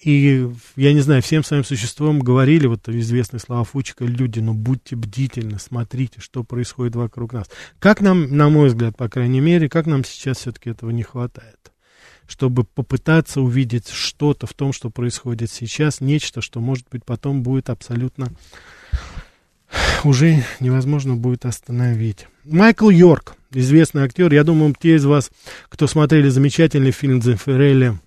И, 0.00 0.48
я 0.76 0.92
не 0.92 1.00
знаю, 1.00 1.22
всем 1.22 1.42
своим 1.42 1.64
существом 1.64 2.20
говорили, 2.20 2.68
вот 2.68 2.88
известные 2.88 3.40
слова 3.40 3.64
Фучика, 3.64 4.04
люди, 4.04 4.38
ну 4.38 4.54
будьте 4.54 4.94
бдительны, 4.94 5.58
смотрите, 5.58 6.20
что 6.20 6.44
происходит 6.44 6.94
вокруг 6.94 7.32
нас. 7.32 7.50
Как 7.80 8.00
нам, 8.00 8.36
на 8.36 8.48
мой 8.48 8.68
взгляд, 8.68 8.96
по 8.96 9.08
крайней 9.08 9.40
мере, 9.40 9.68
как 9.68 9.86
нам 9.86 10.04
сейчас 10.04 10.38
все-таки 10.38 10.70
этого 10.70 10.90
не 10.90 11.02
хватает? 11.02 11.73
Чтобы 12.26 12.64
попытаться 12.64 13.40
увидеть 13.40 13.88
что-то 13.88 14.46
в 14.46 14.54
том, 14.54 14.72
что 14.72 14.90
происходит 14.90 15.50
сейчас, 15.50 16.00
нечто, 16.00 16.40
что, 16.40 16.60
может 16.60 16.86
быть, 16.90 17.04
потом 17.04 17.42
будет 17.42 17.70
абсолютно 17.70 18.32
уже 20.04 20.44
невозможно 20.60 21.16
будет 21.16 21.44
остановить. 21.44 22.26
Майкл 22.44 22.90
Йорк, 22.90 23.36
известный 23.52 24.02
актер. 24.02 24.32
Я 24.32 24.44
думаю, 24.44 24.74
те 24.78 24.96
из 24.96 25.04
вас, 25.04 25.30
кто 25.68 25.86
смотрели 25.86 26.28
замечательный 26.28 26.90
фильм 26.90 27.20
Дзефирелли 27.20 27.98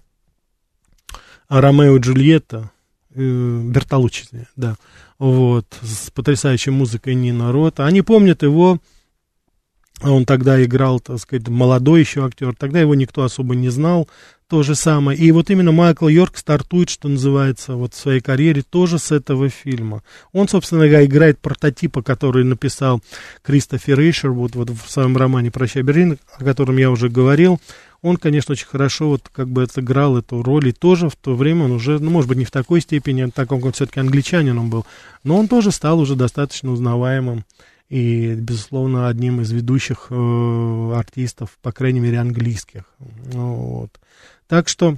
«Ромео 1.50 1.98
и 1.98 2.00
Джульетта», 2.00 2.72
э, 3.16 3.62
Бертолуччи, 3.64 4.28
да, 4.56 4.76
вот, 5.18 5.66
с 5.82 6.12
потрясающей 6.12 6.72
музыкой 6.72 7.16
Нина 7.16 7.52
Рота, 7.52 7.86
они 7.86 8.02
помнят 8.02 8.44
его 8.44 8.80
он 10.02 10.26
тогда 10.26 10.64
играл, 10.64 11.00
так 11.00 11.20
сказать, 11.20 11.48
молодой 11.48 12.02
еще 12.02 12.26
актер, 12.26 12.56
тогда 12.56 12.80
его 12.80 12.94
никто 12.94 13.24
особо 13.24 13.56
не 13.56 13.70
знал, 13.70 14.08
то 14.48 14.64
же 14.64 14.76
самое. 14.76 15.18
И 15.18 15.32
вот 15.32 15.50
именно 15.50 15.72
Майкл 15.72 16.08
Йорк 16.08 16.38
стартует, 16.38 16.90
что 16.90 17.10
называется, 17.10 17.74
вот 17.74 17.94
в 17.94 17.98
своей 17.98 18.22
карьере 18.22 18.62
тоже 18.62 18.98
с 19.00 19.12
этого 19.12 19.50
фильма. 19.50 20.04
Он, 20.32 20.48
собственно 20.48 20.88
говоря, 20.88 21.06
играет 21.06 21.40
прототипа, 21.40 22.02
который 22.02 22.44
написал 22.44 23.02
Кристофер 23.44 24.00
Эйшер 24.00 24.32
вот, 24.32 24.56
вот 24.56 24.70
в 24.70 24.90
своем 24.90 25.18
романе 25.18 25.52
«Прощай, 25.52 25.82
Берлин», 25.82 26.18
о 26.38 26.44
котором 26.44 26.78
я 26.78 26.92
уже 26.92 27.10
говорил. 27.10 27.60
Он, 28.04 28.16
конечно, 28.18 28.54
очень 28.54 28.68
хорошо 28.68 29.10
вот 29.10 29.24
как 29.34 29.50
бы 29.50 29.64
отыграл 29.64 30.18
эту 30.18 30.44
роль, 30.44 30.70
и 30.70 30.72
тоже 30.72 31.10
в 31.10 31.16
то 31.16 31.36
время 31.36 31.66
он 31.66 31.72
уже, 31.72 32.00
ну, 32.00 32.12
может 32.12 32.30
быть, 32.30 32.38
не 32.38 32.46
в 32.46 32.52
такой 32.52 32.80
степени, 32.80 33.26
так 33.26 33.50
как 33.50 33.66
он 33.66 33.72
все-таки 33.72 34.00
англичанин 34.00 34.58
он 34.58 34.70
был, 34.70 34.86
но 35.24 35.38
он 35.38 35.48
тоже 35.48 35.72
стал 35.72 36.00
уже 36.00 36.16
достаточно 36.16 36.72
узнаваемым 36.72 37.44
и, 37.90 38.36
безусловно, 38.36 39.08
одним 39.08 39.42
из 39.42 39.52
ведущих 39.52 40.08
э, 40.10 40.94
артистов, 40.96 41.58
по 41.62 41.72
крайней 41.72 42.00
мере, 42.00 42.20
английских. 42.20 42.84
Вот. 43.00 44.00
Так 44.48 44.68
что 44.68 44.98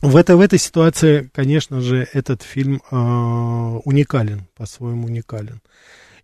в, 0.00 0.16
это, 0.16 0.36
в 0.36 0.40
этой 0.40 0.58
ситуации, 0.58 1.28
конечно 1.34 1.80
же, 1.80 2.08
этот 2.12 2.42
фильм 2.42 2.80
э, 2.90 2.96
уникален, 2.96 4.46
по-своему 4.54 5.06
уникален. 5.06 5.60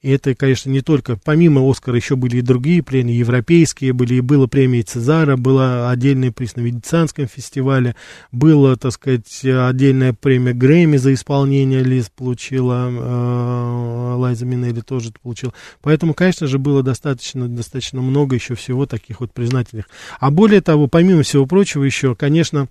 И 0.04 0.10
это, 0.10 0.34
конечно, 0.34 0.68
не 0.68 0.82
только, 0.82 1.16
помимо 1.16 1.66
Оскара 1.66 1.96
еще 1.96 2.14
были 2.14 2.36
и 2.36 2.42
другие 2.42 2.82
премии, 2.82 3.14
европейские 3.14 3.94
были, 3.94 4.16
и 4.16 4.20
была 4.20 4.46
премия 4.46 4.82
Цезара, 4.82 5.38
была 5.38 5.90
отдельный 5.90 6.30
приз 6.30 6.56
на 6.56 6.60
Венецианском 6.60 7.26
фестивале, 7.26 7.96
была, 8.30 8.76
так 8.76 8.92
сказать, 8.92 9.42
отдельная 9.42 10.12
премия 10.12 10.52
Грэмми 10.52 10.98
за 10.98 11.14
исполнение 11.14 11.82
Лиз 11.82 12.10
получила, 12.14 12.90
э, 12.90 14.14
Лайза 14.16 14.44
Минелли 14.44 14.82
тоже 14.82 15.08
это 15.08 15.20
получила. 15.20 15.54
Поэтому, 15.80 16.12
конечно 16.12 16.48
же, 16.48 16.58
было 16.58 16.82
достаточно, 16.82 17.48
достаточно 17.48 18.02
много 18.02 18.34
еще 18.34 18.56
всего 18.56 18.84
таких 18.84 19.20
вот 19.20 19.32
признательных. 19.32 19.88
А 20.20 20.30
более 20.30 20.60
того, 20.60 20.86
помимо 20.86 21.22
всего 21.22 21.46
прочего 21.46 21.82
еще, 21.82 22.14
конечно, 22.14 22.68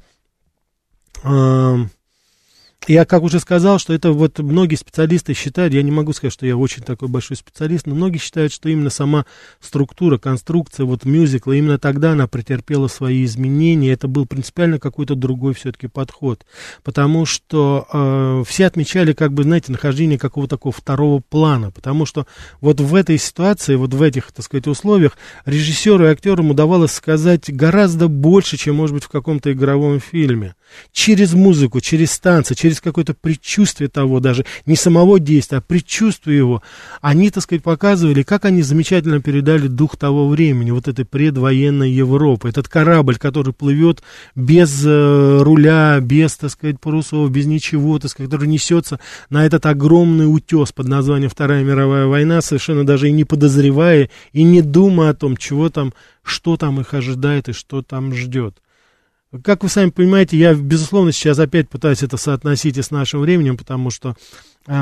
э, 1.23 1.77
я, 2.87 3.05
как 3.05 3.23
уже 3.23 3.39
сказал, 3.39 3.79
что 3.79 3.93
это 3.93 4.11
вот 4.11 4.39
многие 4.39 4.75
специалисты 4.75 5.33
считают, 5.33 5.73
я 5.73 5.81
не 5.83 5.91
могу 5.91 6.13
сказать, 6.13 6.33
что 6.33 6.45
я 6.45 6.57
очень 6.57 6.83
такой 6.83 7.07
большой 7.07 7.37
специалист, 7.37 7.85
но 7.85 7.95
многие 7.95 8.17
считают, 8.17 8.51
что 8.51 8.69
именно 8.69 8.89
сама 8.89 9.25
структура, 9.59 10.17
конструкция 10.17 10.85
вот 10.85 11.05
мюзикла, 11.05 11.53
именно 11.53 11.77
тогда 11.77 12.11
она 12.11 12.27
претерпела 12.27 12.87
свои 12.87 13.23
изменения, 13.25 13.91
это 13.91 14.07
был 14.07 14.25
принципиально 14.25 14.79
какой-то 14.79 15.15
другой 15.15 15.53
все-таки 15.53 15.87
подход, 15.87 16.45
потому 16.83 17.25
что 17.25 17.87
э, 17.91 18.43
все 18.47 18.65
отмечали, 18.65 19.13
как 19.13 19.33
бы, 19.33 19.43
знаете, 19.43 19.71
нахождение 19.71 20.19
какого-то 20.19 20.57
такого 20.57 20.73
второго 20.73 21.21
плана, 21.21 21.71
потому 21.71 22.05
что 22.05 22.27
вот 22.61 22.79
в 22.79 22.95
этой 22.95 23.17
ситуации, 23.17 23.75
вот 23.75 23.93
в 23.93 24.01
этих, 24.01 24.31
так 24.31 24.45
сказать, 24.45 24.67
условиях 24.67 25.17
режиссеру 25.45 26.05
и 26.05 26.09
актерам 26.09 26.51
удавалось 26.51 26.91
сказать 26.91 27.53
гораздо 27.53 28.07
больше, 28.07 28.57
чем, 28.57 28.75
может 28.75 28.93
быть, 28.93 29.03
в 29.03 29.09
каком-то 29.09 29.51
игровом 29.51 29.99
фильме, 29.99 30.55
через 30.91 31.33
музыку, 31.33 31.79
через 31.79 32.17
танцы, 32.19 32.55
через 32.55 32.72
через 32.73 32.81
какое-то 32.81 33.13
предчувствие 33.13 33.87
того, 33.87 34.19
даже 34.19 34.45
не 34.65 34.75
самого 34.75 35.19
действия, 35.19 35.59
а 35.59 35.61
предчувствие 35.61 36.37
его, 36.37 36.63
они, 37.01 37.29
так 37.29 37.43
сказать, 37.43 37.63
показывали, 37.63 38.23
как 38.23 38.45
они 38.45 38.63
замечательно 38.63 39.21
передали 39.21 39.67
дух 39.67 39.95
того 39.97 40.27
времени, 40.27 40.71
вот 40.71 40.87
этой 40.87 41.05
предвоенной 41.05 41.91
Европы. 41.91 42.49
Этот 42.49 42.67
корабль, 42.67 43.17
который 43.17 43.53
плывет 43.53 44.01
без 44.35 44.83
э, 44.85 45.41
руля, 45.41 45.99
без, 46.01 46.35
так 46.35 46.49
сказать, 46.49 46.79
парусов, 46.79 47.29
без 47.31 47.45
ничего, 47.45 47.99
так 47.99 48.09
сказать, 48.09 48.31
который 48.31 48.47
несется 48.47 48.99
на 49.29 49.45
этот 49.45 49.65
огромный 49.65 50.25
утес 50.25 50.71
под 50.71 50.87
названием 50.87 51.29
Вторая 51.29 51.63
мировая 51.63 52.07
война, 52.07 52.41
совершенно 52.41 52.85
даже 52.85 53.09
и 53.09 53.11
не 53.11 53.23
подозревая, 53.23 54.09
и 54.31 54.43
не 54.43 54.61
думая 54.61 55.11
о 55.11 55.13
том, 55.13 55.37
чего 55.37 55.69
там, 55.69 55.93
что 56.23 56.57
там 56.57 56.79
их 56.79 56.93
ожидает 56.93 57.49
и 57.49 57.53
что 57.53 57.81
там 57.81 58.13
ждет. 58.15 58.57
Как 59.41 59.63
вы 59.63 59.69
сами 59.69 59.89
понимаете, 59.89 60.37
я, 60.37 60.53
безусловно, 60.53 61.11
сейчас 61.11 61.39
опять 61.39 61.67
пытаюсь 61.67 62.03
это 62.03 62.17
соотносить 62.17 62.77
и 62.77 62.83
с 62.83 62.91
нашим 62.91 63.21
временем, 63.21 63.57
потому 63.57 63.89
что 63.89 64.15
э, 64.67 64.73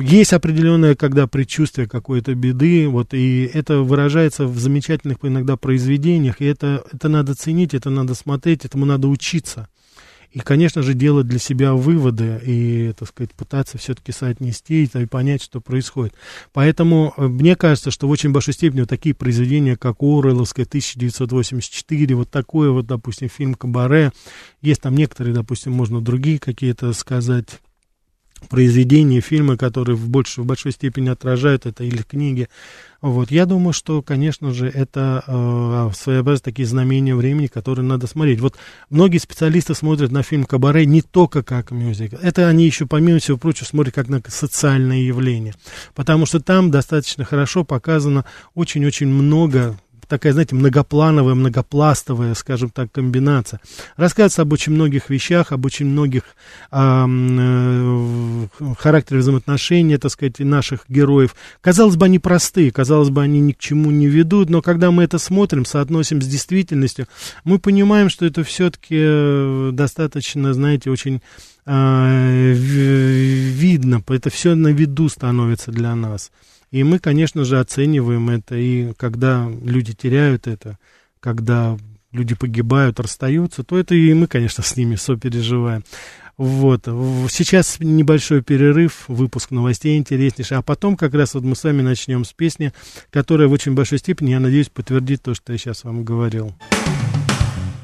есть 0.00 0.32
определенное, 0.32 0.96
когда 0.96 1.28
предчувствие 1.28 1.88
какой-то 1.88 2.34
беды, 2.34 2.88
вот, 2.88 3.14
и 3.14 3.48
это 3.54 3.82
выражается 3.82 4.46
в 4.46 4.58
замечательных 4.58 5.18
иногда 5.22 5.56
произведениях, 5.56 6.40
и 6.40 6.44
это, 6.44 6.84
это 6.92 7.08
надо 7.08 7.36
ценить, 7.36 7.72
это 7.74 7.90
надо 7.90 8.14
смотреть, 8.14 8.64
этому 8.64 8.84
надо 8.84 9.06
учиться 9.06 9.68
и, 10.32 10.40
конечно 10.40 10.82
же, 10.82 10.94
делать 10.94 11.26
для 11.26 11.38
себя 11.38 11.74
выводы 11.74 12.40
и, 12.44 12.92
так 12.98 13.08
сказать, 13.08 13.32
пытаться 13.32 13.78
все-таки 13.78 14.12
соотнести 14.12 14.84
и 14.84 15.06
понять, 15.06 15.42
что 15.42 15.60
происходит. 15.60 16.14
Поэтому 16.52 17.12
э, 17.16 17.26
мне 17.26 17.54
кажется, 17.54 17.90
что 17.90 18.08
в 18.08 18.10
очень 18.10 18.32
большой 18.32 18.54
степени 18.54 18.80
вот 18.80 18.88
такие 18.88 19.14
произведения, 19.14 19.76
как 19.76 19.96
Оруэлловская 20.02 20.64
1984, 20.64 22.14
вот 22.14 22.30
такое 22.30 22.70
вот, 22.70 22.86
допустим, 22.86 23.28
фильм 23.28 23.54
«Кабаре», 23.54 24.12
есть 24.62 24.80
там 24.80 24.94
некоторые, 24.96 25.34
допустим, 25.34 25.72
можно 25.72 26.00
другие 26.00 26.38
какие-то 26.38 26.92
сказать 26.92 27.60
произведения, 28.48 29.20
фильмы, 29.20 29.56
которые 29.56 29.96
в, 29.96 30.08
больш, 30.08 30.38
в 30.38 30.44
большой 30.44 30.72
степени 30.72 31.08
отражают 31.08 31.66
это, 31.66 31.84
или 31.84 32.02
книги. 32.02 32.48
Вот. 33.00 33.30
Я 33.30 33.46
думаю, 33.46 33.72
что, 33.72 34.00
конечно 34.02 34.52
же, 34.52 34.68
это 34.68 35.24
э, 35.26 35.90
своеобразные 35.94 36.44
такие 36.44 36.66
знамения 36.66 37.16
времени, 37.16 37.48
которые 37.48 37.84
надо 37.84 38.06
смотреть. 38.06 38.40
Вот 38.40 38.56
многие 38.90 39.18
специалисты 39.18 39.74
смотрят 39.74 40.12
на 40.12 40.22
фильм 40.22 40.44
«Кабаре» 40.44 40.86
не 40.86 41.02
только 41.02 41.42
как 41.42 41.72
мюзикл. 41.72 42.16
Это 42.22 42.48
они 42.48 42.64
еще, 42.64 42.86
помимо 42.86 43.18
всего 43.18 43.38
прочего, 43.38 43.66
смотрят 43.66 43.94
как 43.94 44.08
на 44.08 44.22
социальное 44.28 45.00
явление. 45.00 45.54
Потому 45.94 46.26
что 46.26 46.40
там 46.40 46.70
достаточно 46.70 47.24
хорошо 47.24 47.64
показано 47.64 48.24
очень-очень 48.54 49.08
много 49.08 49.76
такая, 50.12 50.34
знаете, 50.34 50.54
многоплановая, 50.54 51.34
многопластовая, 51.34 52.34
скажем 52.34 52.68
так, 52.68 52.92
комбинация. 52.92 53.60
Рассказывается 53.96 54.42
об 54.42 54.52
очень 54.52 54.72
многих 54.72 55.08
вещах, 55.08 55.52
об 55.52 55.64
очень 55.64 55.86
многих 55.86 56.24
э, 56.70 56.76
э, 56.76 58.46
характерах 58.78 59.22
взаимоотношений, 59.22 59.96
так 59.96 60.10
сказать, 60.10 60.38
наших 60.40 60.84
героев. 60.88 61.34
Казалось 61.62 61.96
бы, 61.96 62.04
они 62.04 62.18
простые, 62.18 62.70
казалось 62.70 63.08
бы, 63.08 63.22
они 63.22 63.40
ни 63.40 63.52
к 63.52 63.58
чему 63.58 63.90
не 63.90 64.06
ведут, 64.06 64.50
но 64.50 64.60
когда 64.60 64.90
мы 64.90 65.04
это 65.04 65.16
смотрим, 65.16 65.64
соотносим 65.64 66.20
с 66.20 66.26
действительностью, 66.26 67.06
мы 67.44 67.58
понимаем, 67.58 68.10
что 68.10 68.26
это 68.26 68.44
все-таки 68.44 68.98
э, 68.98 69.70
достаточно, 69.72 70.52
знаете, 70.52 70.90
очень 70.90 71.22
э, 71.64 72.52
видно, 72.52 74.02
это 74.06 74.28
все 74.28 74.54
на 74.54 74.68
виду 74.68 75.08
становится 75.08 75.72
для 75.72 75.94
нас. 75.94 76.30
И 76.72 76.82
мы, 76.84 76.98
конечно 76.98 77.44
же, 77.44 77.60
оцениваем 77.60 78.30
это, 78.30 78.56
и 78.56 78.94
когда 78.94 79.48
люди 79.62 79.92
теряют 79.92 80.46
это, 80.46 80.78
когда 81.20 81.76
люди 82.12 82.34
погибают, 82.34 82.98
расстаются, 82.98 83.62
то 83.62 83.78
это 83.78 83.94
и 83.94 84.12
мы, 84.14 84.26
конечно, 84.26 84.64
с 84.64 84.76
ними 84.76 84.96
сопереживаем. 84.96 85.84
Вот. 86.38 86.84
Сейчас 87.30 87.76
небольшой 87.78 88.42
перерыв, 88.42 89.04
выпуск 89.06 89.50
новостей 89.50 89.98
интереснейший, 89.98 90.56
а 90.56 90.62
потом 90.62 90.96
как 90.96 91.14
раз 91.14 91.34
вот 91.34 91.44
мы 91.44 91.54
с 91.54 91.62
вами 91.62 91.82
начнем 91.82 92.24
с 92.24 92.32
песни, 92.32 92.72
которая 93.10 93.48
в 93.48 93.52
очень 93.52 93.74
большой 93.74 93.98
степени, 93.98 94.30
я 94.30 94.40
надеюсь, 94.40 94.70
подтвердит 94.70 95.22
то, 95.22 95.34
что 95.34 95.52
я 95.52 95.58
сейчас 95.58 95.84
вам 95.84 96.04
говорил. 96.04 96.54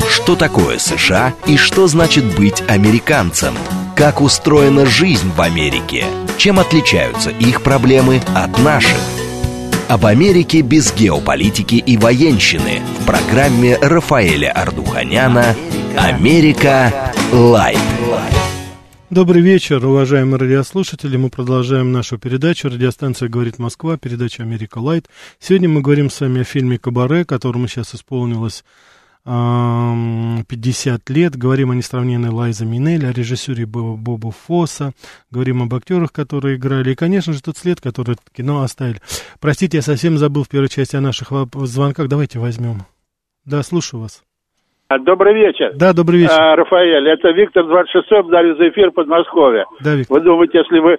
Что 0.08 0.34
такое 0.34 0.78
США 0.78 1.34
и 1.46 1.58
что 1.58 1.86
значит 1.86 2.24
быть 2.36 2.62
американцем? 2.66 3.54
Как 3.98 4.20
устроена 4.20 4.86
жизнь 4.86 5.28
в 5.32 5.40
Америке? 5.40 6.06
Чем 6.36 6.60
отличаются 6.60 7.30
их 7.30 7.64
проблемы 7.64 8.22
от 8.32 8.56
наших? 8.60 8.96
Об 9.88 10.06
Америке 10.06 10.60
без 10.60 10.94
геополитики 10.94 11.74
и 11.74 11.96
военщины 11.96 12.80
в 13.00 13.06
программе 13.06 13.76
Рафаэля 13.76 14.52
Ардуханяна 14.52 15.56
«Америка. 15.96 17.12
Лайт». 17.32 17.80
Добрый 19.10 19.42
вечер, 19.42 19.84
уважаемые 19.84 20.38
радиослушатели. 20.38 21.16
Мы 21.16 21.28
продолжаем 21.28 21.90
нашу 21.90 22.18
передачу. 22.18 22.68
Радиостанция 22.68 23.28
«Говорит 23.28 23.58
Москва», 23.58 23.96
передача 23.96 24.44
«Америка 24.44 24.78
Лайт». 24.78 25.08
Сегодня 25.40 25.68
мы 25.68 25.80
говорим 25.80 26.08
с 26.08 26.20
вами 26.20 26.42
о 26.42 26.44
фильме 26.44 26.78
«Кабаре», 26.78 27.24
которому 27.24 27.66
сейчас 27.66 27.96
исполнилось 27.96 28.62
50 29.24 31.08
лет. 31.10 31.36
Говорим 31.36 31.70
о 31.70 31.74
несравненной 31.74 32.30
Лайзе 32.30 32.64
Минелли, 32.64 33.06
о 33.06 33.12
режиссере 33.12 33.66
Бо- 33.66 33.96
Бобу 33.96 34.30
Фосса. 34.30 34.92
Говорим 35.30 35.62
об 35.62 35.74
актерах, 35.74 36.12
которые 36.12 36.56
играли. 36.56 36.92
И, 36.92 36.94
конечно 36.94 37.32
же, 37.32 37.42
тот 37.42 37.56
след, 37.56 37.80
который 37.80 38.16
кино 38.36 38.62
оставили. 38.62 38.98
Простите, 39.40 39.78
я 39.78 39.82
совсем 39.82 40.16
забыл 40.18 40.44
в 40.44 40.48
первой 40.48 40.68
части 40.68 40.96
о 40.96 41.00
наших 41.00 41.28
звонках. 41.54 42.08
Давайте 42.08 42.38
возьмем. 42.38 42.78
Да, 43.44 43.62
слушаю 43.62 44.00
вас. 44.02 44.22
А, 44.88 44.98
Добрый 44.98 45.34
вечер. 45.34 45.72
Да, 45.74 45.92
добрый 45.92 46.20
вечер. 46.20 46.32
А, 46.32 46.56
Рафаэль, 46.56 47.06
это 47.08 47.30
Виктор 47.30 47.66
26 47.66 48.08
благодарю 48.22 48.56
за 48.56 48.68
эфир 48.70 48.90
Подмосковья. 48.90 49.66
Да, 49.80 49.94
Виктор. 49.94 50.16
Вы 50.18 50.24
думаете, 50.24 50.58
если 50.58 50.78
вы 50.78 50.96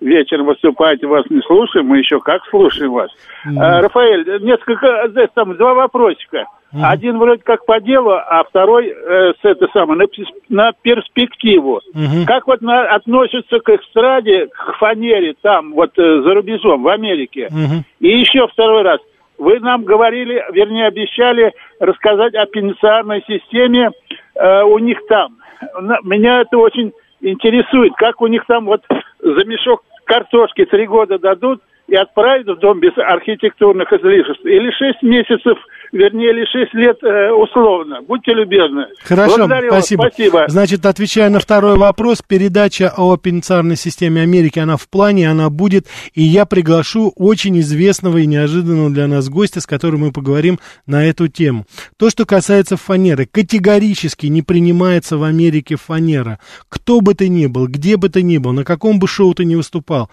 вечером 0.00 0.46
выступаете, 0.46 1.06
вас 1.06 1.24
не 1.30 1.40
слушаем, 1.42 1.86
мы 1.86 1.98
еще 1.98 2.18
как 2.20 2.42
слушаем 2.50 2.92
вас. 2.92 3.10
А, 3.56 3.80
Рафаэль, 3.80 4.42
несколько, 4.42 5.06
здесь 5.10 5.28
там 5.34 5.56
два 5.56 5.74
вопросика. 5.74 6.46
Один 6.72 7.18
вроде 7.18 7.42
как 7.42 7.64
по 7.64 7.80
делу, 7.80 8.10
а 8.12 8.44
второй 8.44 8.88
э, 8.88 9.32
с 9.40 9.44
этой 9.44 9.68
самой, 9.72 9.96
на, 9.96 10.04
на 10.48 10.72
перспективу. 10.82 11.80
Мгм. 11.94 12.26
Как 12.26 12.46
вот 12.46 12.60
на- 12.60 12.88
относятся 12.94 13.58
к 13.60 13.70
эстраде, 13.70 14.48
к 14.48 14.76
фанере 14.78 15.34
там, 15.40 15.72
вот 15.72 15.98
э, 15.98 16.22
за 16.22 16.34
рубежом, 16.34 16.82
в 16.82 16.88
Америке? 16.88 17.48
Мгм. 17.50 17.84
И 18.00 18.08
еще 18.08 18.46
второй 18.48 18.82
раз. 18.82 19.00
Вы 19.38 19.60
нам 19.60 19.84
говорили, 19.84 20.44
вернее, 20.52 20.86
обещали 20.88 21.52
рассказать 21.80 22.34
о 22.34 22.44
пенсионной 22.46 23.22
системе 23.26 23.90
э, 24.34 24.62
у 24.64 24.78
них 24.78 24.98
там. 25.08 25.36
На- 25.80 26.00
Меня 26.02 26.42
это 26.42 26.58
очень 26.58 26.92
интересует, 27.20 27.94
как 27.96 28.20
у 28.20 28.26
них 28.26 28.44
там 28.46 28.66
вот 28.66 28.82
за 29.20 29.44
мешок 29.44 29.82
картошки 30.04 30.64
три 30.64 30.86
года 30.86 31.18
дадут 31.18 31.60
и 31.86 31.94
отправят 31.94 32.46
в 32.46 32.58
дом 32.58 32.80
без 32.80 32.92
архитектурных 32.98 33.92
излишеств. 33.92 34.44
Или 34.44 34.70
шесть 34.72 35.02
месяцев, 35.02 35.58
вернее, 35.92 36.30
или 36.30 36.44
шесть 36.46 36.74
лет 36.74 37.02
э, 37.02 37.30
условно. 37.32 38.02
Будьте 38.02 38.32
любезны. 38.32 38.86
Хорошо, 39.02 39.38
Благодарю 39.38 39.70
вас, 39.70 39.84
спасибо. 39.84 40.08
спасибо. 40.12 40.44
Значит, 40.48 40.86
отвечая 40.86 41.30
на 41.30 41.40
второй 41.40 41.76
вопрос, 41.76 42.22
передача 42.26 42.92
о 42.96 43.16
пенитенциарной 43.16 43.76
системе 43.76 44.22
Америки, 44.22 44.58
она 44.58 44.76
в 44.76 44.88
плане, 44.88 45.30
она 45.30 45.50
будет, 45.50 45.86
и 46.14 46.22
я 46.22 46.46
приглашу 46.46 47.12
очень 47.16 47.58
известного 47.60 48.18
и 48.18 48.26
неожиданного 48.26 48.90
для 48.90 49.06
нас 49.06 49.28
гостя, 49.28 49.60
с 49.60 49.66
которым 49.66 50.00
мы 50.00 50.12
поговорим 50.12 50.58
на 50.86 51.04
эту 51.04 51.28
тему. 51.28 51.66
То, 51.96 52.10
что 52.10 52.24
касается 52.24 52.76
фанеры, 52.76 53.26
категорически 53.26 54.26
не 54.26 54.42
принимается 54.42 55.16
в 55.16 55.22
Америке 55.22 55.76
фанера. 55.76 56.38
Кто 56.68 57.00
бы 57.00 57.14
ты 57.14 57.28
ни 57.28 57.46
был, 57.46 57.66
где 57.66 57.96
бы 57.96 58.08
ты 58.08 58.22
ни 58.22 58.38
был, 58.38 58.52
на 58.52 58.64
каком 58.64 58.98
бы 58.98 59.08
шоу 59.08 59.34
ты 59.34 59.44
ни 59.44 59.54
выступал, 59.54 60.10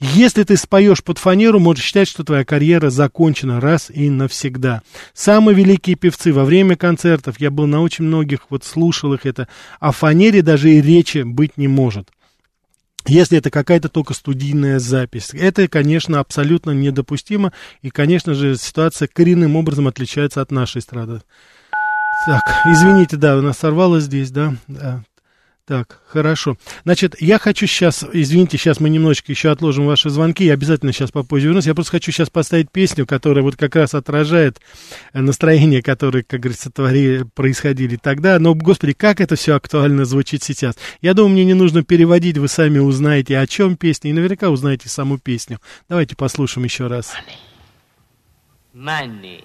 если 0.00 0.44
ты 0.44 0.56
споешь 0.56 1.02
под 1.02 1.18
фанеру, 1.18 1.58
можешь 1.58 1.84
считать, 1.84 2.08
что 2.08 2.24
твоя 2.24 2.44
карьера 2.44 2.90
закончена 2.90 3.60
раз 3.60 3.90
и 3.90 4.10
навсегда. 4.10 4.82
Самые 5.18 5.56
великие 5.56 5.96
певцы 5.96 6.32
во 6.32 6.44
время 6.44 6.76
концертов, 6.76 7.40
я 7.40 7.50
был 7.50 7.66
на 7.66 7.82
очень 7.82 8.04
многих, 8.04 8.42
вот 8.50 8.62
слушал 8.62 9.14
их 9.14 9.26
это, 9.26 9.48
о 9.80 9.90
фанере 9.90 10.42
даже 10.42 10.70
и 10.70 10.80
речи 10.80 11.22
быть 11.24 11.56
не 11.56 11.66
может. 11.66 12.08
Если 13.04 13.36
это 13.36 13.50
какая-то 13.50 13.88
только 13.88 14.14
студийная 14.14 14.78
запись. 14.78 15.30
Это, 15.32 15.66
конечно, 15.66 16.20
абсолютно 16.20 16.70
недопустимо. 16.70 17.52
И, 17.82 17.90
конечно 17.90 18.32
же, 18.34 18.54
ситуация 18.56 19.08
коренным 19.08 19.56
образом 19.56 19.88
отличается 19.88 20.40
от 20.40 20.52
нашей 20.52 20.82
страны. 20.82 21.20
Так, 22.26 22.42
извините, 22.66 23.16
да, 23.16 23.38
у 23.38 23.42
нас 23.42 23.58
сорвалось 23.58 24.04
здесь, 24.04 24.30
да? 24.30 24.54
да. 24.68 25.02
Так, 25.68 26.00
хорошо. 26.08 26.56
Значит, 26.84 27.20
я 27.20 27.38
хочу 27.38 27.66
сейчас, 27.66 28.02
извините, 28.10 28.56
сейчас 28.56 28.80
мы 28.80 28.88
немножечко 28.88 29.32
еще 29.32 29.50
отложим 29.50 29.84
ваши 29.84 30.08
звонки, 30.08 30.42
я 30.42 30.54
обязательно 30.54 30.94
сейчас 30.94 31.10
попозже 31.10 31.48
вернусь. 31.48 31.66
Я 31.66 31.74
просто 31.74 31.90
хочу 31.92 32.10
сейчас 32.10 32.30
поставить 32.30 32.70
песню, 32.70 33.04
которая 33.04 33.44
вот 33.44 33.56
как 33.56 33.76
раз 33.76 33.92
отражает 33.92 34.62
э, 35.12 35.20
настроение, 35.20 35.82
которое, 35.82 36.22
как 36.22 36.40
говорится, 36.40 36.70
твори, 36.70 37.22
происходили 37.34 37.96
тогда. 37.96 38.38
Но, 38.38 38.54
господи, 38.54 38.94
как 38.94 39.20
это 39.20 39.36
все 39.36 39.56
актуально 39.56 40.06
звучит 40.06 40.42
сейчас. 40.42 40.74
Я 41.02 41.12
думаю, 41.12 41.34
мне 41.34 41.44
не 41.44 41.52
нужно 41.52 41.84
переводить, 41.84 42.38
вы 42.38 42.48
сами 42.48 42.78
узнаете, 42.78 43.38
о 43.38 43.46
чем 43.46 43.76
песня, 43.76 44.08
и 44.08 44.14
наверняка 44.14 44.48
узнаете 44.48 44.88
саму 44.88 45.18
песню. 45.18 45.60
Давайте 45.86 46.16
послушаем 46.16 46.64
еще 46.64 46.86
раз. 46.86 47.12
Money. 48.72 49.44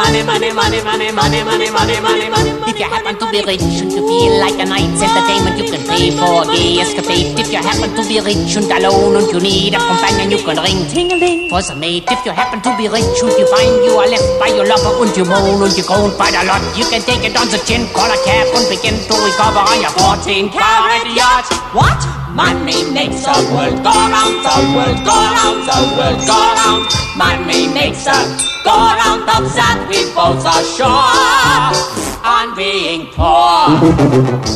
Money, 0.00 0.22
money, 0.24 0.50
money, 0.50 0.80
money, 0.80 1.12
money, 1.12 1.42
money, 1.44 1.68
money, 1.70 2.00
money, 2.00 2.28
money. 2.32 2.50
If 2.72 2.78
you 2.80 2.88
happen 2.88 3.18
to 3.20 3.26
be 3.30 3.44
rich 3.44 3.60
and 3.84 3.92
you 3.92 4.00
feel 4.08 4.40
like 4.40 4.56
a 4.56 4.64
night's 4.64 4.96
entertainment, 4.96 5.60
you 5.60 5.68
can 5.68 5.84
pay 5.84 6.08
for 6.16 6.40
a 6.40 6.46
gay 6.48 6.80
escapade. 6.80 7.38
If 7.38 7.52
you 7.52 7.60
happen 7.60 7.92
to 7.92 8.02
be 8.08 8.16
rich 8.18 8.56
and 8.56 8.64
alone 8.72 9.20
and 9.20 9.28
you 9.28 9.40
need 9.40 9.74
a 9.74 9.78
companion, 9.78 10.30
you 10.30 10.40
can 10.40 10.56
ring 10.56 10.88
ting-a-ling 10.88 11.50
for 11.50 11.60
some 11.60 11.80
mate. 11.80 12.08
If 12.08 12.24
you 12.24 12.32
happen 12.32 12.62
to 12.62 12.72
be 12.80 12.88
rich 12.88 13.20
and 13.20 13.36
you 13.36 13.46
find 13.52 13.84
you 13.84 13.92
are 14.00 14.08
left 14.08 14.30
by 14.40 14.48
your 14.48 14.64
lover 14.64 15.04
and 15.04 15.12
you 15.14 15.26
moan 15.28 15.68
and 15.68 15.76
you 15.76 15.84
groan 15.84 16.16
quite 16.16 16.32
a 16.32 16.48
lot, 16.48 16.64
you 16.72 16.88
can 16.88 17.02
take 17.02 17.20
it 17.20 17.36
on 17.36 17.52
the 17.52 17.60
chin, 17.68 17.84
call 17.92 18.08
a 18.08 18.16
cab 18.24 18.48
and 18.56 18.66
begin 18.72 18.96
to 19.04 19.14
recover 19.20 19.60
on 19.68 19.84
your 19.84 19.92
14 20.00 20.48
carat 20.48 21.04
yacht. 21.12 21.44
What? 21.76 22.19
Money 22.34 22.90
makes 22.92 23.24
the 23.24 23.34
world 23.52 23.82
go 23.82 23.90
round, 23.90 24.36
the 24.44 24.56
world 24.74 24.98
go 25.04 25.16
round, 25.36 25.60
the 25.66 25.78
world 25.98 26.20
go 26.26 26.38
round. 26.58 26.86
Money 27.16 27.66
makes 27.74 28.04
the 28.04 28.16
go 28.64 28.70
round 28.70 29.22
of 29.28 29.44
that 29.58 29.78
we 29.90 29.98
both 30.14 30.44
are 30.46 30.64
sure 30.76 31.10
on 32.24 32.54
being 32.56 33.06
poor. 33.12 33.76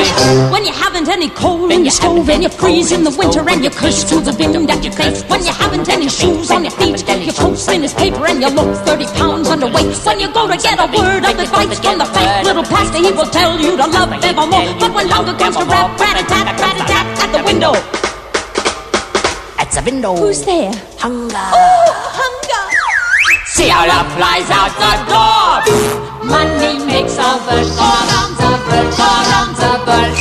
When 0.00 0.64
you 0.64 0.72
haven't 0.72 1.08
any 1.08 1.28
coal 1.28 1.70
in 1.70 1.84
your 1.84 1.90
stove 1.90 2.28
and 2.30 2.42
you 2.42 2.48
freeze 2.48 2.90
in 2.92 3.04
the 3.04 3.10
winter 3.10 3.44
and 3.48 3.62
you 3.62 3.70
curse 3.70 4.02
to 4.08 4.20
the 4.20 4.32
wind 4.32 4.68
that 4.68 4.82
you 4.82 4.90
face. 4.90 5.22
When 5.28 5.44
you 5.44 5.52
haven't 5.52 5.88
any 5.88 6.08
shoes 6.08 6.50
on 6.50 6.64
your 6.64 6.72
feet, 6.72 7.04
your 7.06 7.34
coat's 7.34 7.66
thin 7.66 7.84
as 7.84 7.92
paper 7.92 8.24
and 8.26 8.40
you 8.40 8.48
look 8.48 8.74
30 8.86 9.04
pounds 9.12 9.48
underweight. 9.48 9.92
When 10.06 10.20
you 10.20 10.32
go 10.32 10.48
to 10.48 10.56
get 10.56 10.80
a 10.80 10.86
word 10.88 11.24
of 11.24 11.38
advice 11.38 11.78
from 11.80 11.98
the 11.98 12.06
fake 12.06 12.44
little 12.44 12.64
pastor, 12.64 12.98
he 12.98 13.12
will 13.12 13.28
tell 13.28 13.60
you 13.60 13.76
to 13.76 13.86
love 13.86 14.12
evermore. 14.24 14.72
But 14.80 14.94
when 14.94 15.08
hunger 15.08 15.36
comes 15.36 15.56
to 15.56 15.64
rap, 15.64 15.98
rat-a-tat, 16.00 16.58
rat-a-tat 16.58 17.06
at 17.20 17.30
the 17.36 17.42
window. 17.44 17.72
At 19.60 19.68
the 19.72 19.82
window. 19.84 20.16
Who's 20.16 20.42
there? 20.44 20.72
Hunger. 20.96 21.44
Oh, 21.52 21.92
hunger! 22.16 22.64
See 23.52 23.68
how 23.68 23.84
love 23.84 24.08
flies 24.16 24.48
out 24.48 24.72
the 24.80 24.92
door. 25.12 25.60
Money 26.24 26.78
makes 26.86 27.16
the 27.16 27.30
world 27.44 27.68
go 27.76 27.88
round, 28.08 28.36
the 28.40 28.50
go 28.96 29.10
round, 29.28 29.56
the 29.56 29.59
world. 30.00 30.16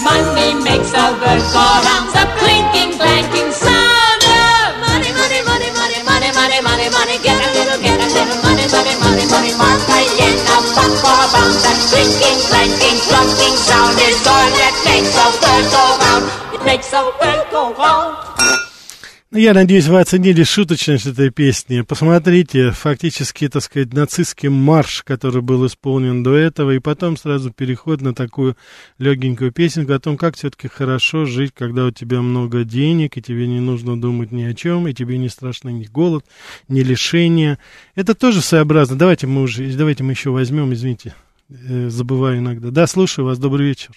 Money 0.00 0.56
makes 0.64 0.90
the 0.92 1.06
world 1.20 1.44
go 1.52 1.64
round. 1.84 2.08
The 2.12 2.24
clinking, 2.40 2.96
clanking 2.96 3.52
sound 3.52 4.22
of 4.24 4.80
money, 4.80 5.12
money, 5.12 5.40
money, 5.44 5.70
money, 5.76 6.00
money, 6.04 6.30
money, 6.32 6.60
money, 6.60 6.88
money. 6.88 7.16
Get 7.20 7.36
a 7.36 7.48
little, 7.56 7.80
get 7.80 8.00
a 8.00 8.08
little 8.08 8.38
money, 8.44 8.66
money, 8.72 8.94
money, 9.00 9.26
money. 9.28 9.52
Mark 9.60 9.80
a 9.88 10.00
yen, 10.16 10.36
a 10.36 10.56
buck 10.76 11.04
or 11.04 11.16
a 11.20 11.26
pound. 11.32 11.56
That 11.64 11.78
clinking, 11.92 12.40
clanking, 12.48 12.98
clunking 13.08 13.56
sound 13.56 13.96
is 14.00 14.20
all 14.24 14.48
that 14.60 14.74
makes 14.84 15.12
the 15.12 15.26
world 15.40 15.66
go 15.68 15.84
round. 16.00 16.24
It 16.54 16.62
makes 16.64 16.88
the 16.90 17.02
world 17.20 17.46
go 17.52 17.62
round. 17.76 18.29
Ну, 19.32 19.38
Я 19.38 19.54
надеюсь, 19.54 19.86
вы 19.86 20.00
оценили 20.00 20.42
шуточность 20.42 21.06
этой 21.06 21.30
песни. 21.30 21.82
Посмотрите, 21.82 22.72
фактически, 22.72 23.48
так 23.48 23.62
сказать, 23.62 23.92
нацистский 23.92 24.48
марш, 24.48 25.04
который 25.04 25.40
был 25.40 25.64
исполнен 25.68 26.24
до 26.24 26.34
этого, 26.34 26.72
и 26.72 26.80
потом 26.80 27.16
сразу 27.16 27.52
переход 27.52 28.00
на 28.00 28.12
такую 28.12 28.56
легенькую 28.98 29.52
песенку 29.52 29.92
о 29.92 30.00
том, 30.00 30.16
как 30.16 30.34
все-таки 30.34 30.66
хорошо 30.66 31.26
жить, 31.26 31.52
когда 31.54 31.86
у 31.86 31.92
тебя 31.92 32.22
много 32.22 32.64
денег, 32.64 33.16
и 33.16 33.22
тебе 33.22 33.46
не 33.46 33.60
нужно 33.60 34.00
думать 34.00 34.32
ни 34.32 34.42
о 34.42 34.52
чем, 34.52 34.88
и 34.88 34.94
тебе 34.94 35.16
не 35.16 35.28
страшно 35.28 35.68
ни 35.68 35.84
голод, 35.84 36.24
ни 36.66 36.80
лишение. 36.80 37.60
Это 37.94 38.16
тоже 38.16 38.40
своеобразно. 38.40 38.98
Давайте 38.98 39.28
мы 39.28 39.42
уже, 39.42 39.64
давайте 39.76 40.02
мы 40.02 40.10
еще 40.10 40.30
возьмем, 40.30 40.72
извините, 40.72 41.14
э, 41.48 41.88
забываю 41.88 42.38
иногда. 42.38 42.72
Да, 42.72 42.88
слушаю 42.88 43.26
вас, 43.26 43.38
добрый 43.38 43.68
вечер. 43.68 43.92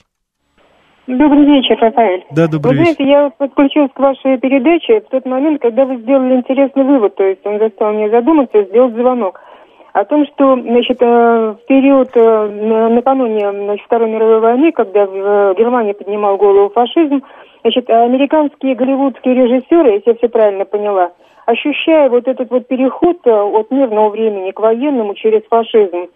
Добрый 1.05 1.43
вечер, 1.43 1.77
Рафаэль. 1.81 2.23
Да, 2.31 2.47
добрый 2.47 2.77
Вы 2.77 2.83
знаете, 2.83 3.03
я 3.03 3.29
подключилась 3.37 3.91
к 3.93 3.99
вашей 3.99 4.37
передаче 4.37 5.01
в 5.01 5.09
тот 5.09 5.25
момент, 5.25 5.61
когда 5.61 5.83
вы 5.83 5.97
сделали 5.97 6.35
интересный 6.35 6.83
вывод, 6.83 7.15
то 7.15 7.23
есть 7.23 7.45
он 7.45 7.59
заставил 7.59 7.97
меня 7.97 8.09
задуматься, 8.09 8.63
сделать 8.63 8.93
звонок 8.93 9.41
о 9.91 10.05
том, 10.05 10.25
что, 10.27 10.55
значит, 10.55 11.01
э, 11.01 11.05
в 11.05 11.65
период 11.67 12.09
э, 12.15 12.47
на- 12.47 12.89
накануне 12.89 13.51
значит, 13.51 13.85
Второй 13.85 14.09
мировой 14.09 14.39
войны, 14.39 14.71
когда 14.71 15.05
в 15.05 15.13
э, 15.13 15.55
Германии 15.57 15.91
поднимал 15.91 16.37
голову 16.37 16.69
фашизм, 16.69 17.21
значит, 17.63 17.89
американские 17.89 18.73
голливудские 18.75 19.35
режиссеры, 19.35 19.91
если 19.95 20.11
я 20.11 20.15
все 20.15 20.29
правильно 20.29 20.63
поняла, 20.63 21.11
ощущая 21.45 22.09
вот 22.09 22.29
этот 22.29 22.49
вот 22.49 22.67
переход 22.67 23.17
от 23.27 23.71
мирного 23.71 24.09
времени 24.09 24.51
к 24.51 24.59
военному 24.61 25.15
через 25.15 25.41
фашизм, 25.49 26.07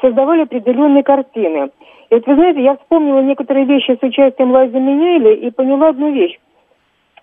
создавали 0.00 0.42
определенные 0.42 1.02
картины. 1.02 1.70
И 2.10 2.14
вот 2.14 2.26
вы 2.26 2.34
знаете, 2.34 2.62
я 2.62 2.76
вспомнила 2.76 3.20
некоторые 3.20 3.66
вещи 3.66 3.98
с 4.00 4.02
участием 4.02 4.52
Лайза 4.52 4.78
Минейли 4.78 5.34
и 5.34 5.50
поняла 5.50 5.88
одну 5.88 6.12
вещь 6.12 6.38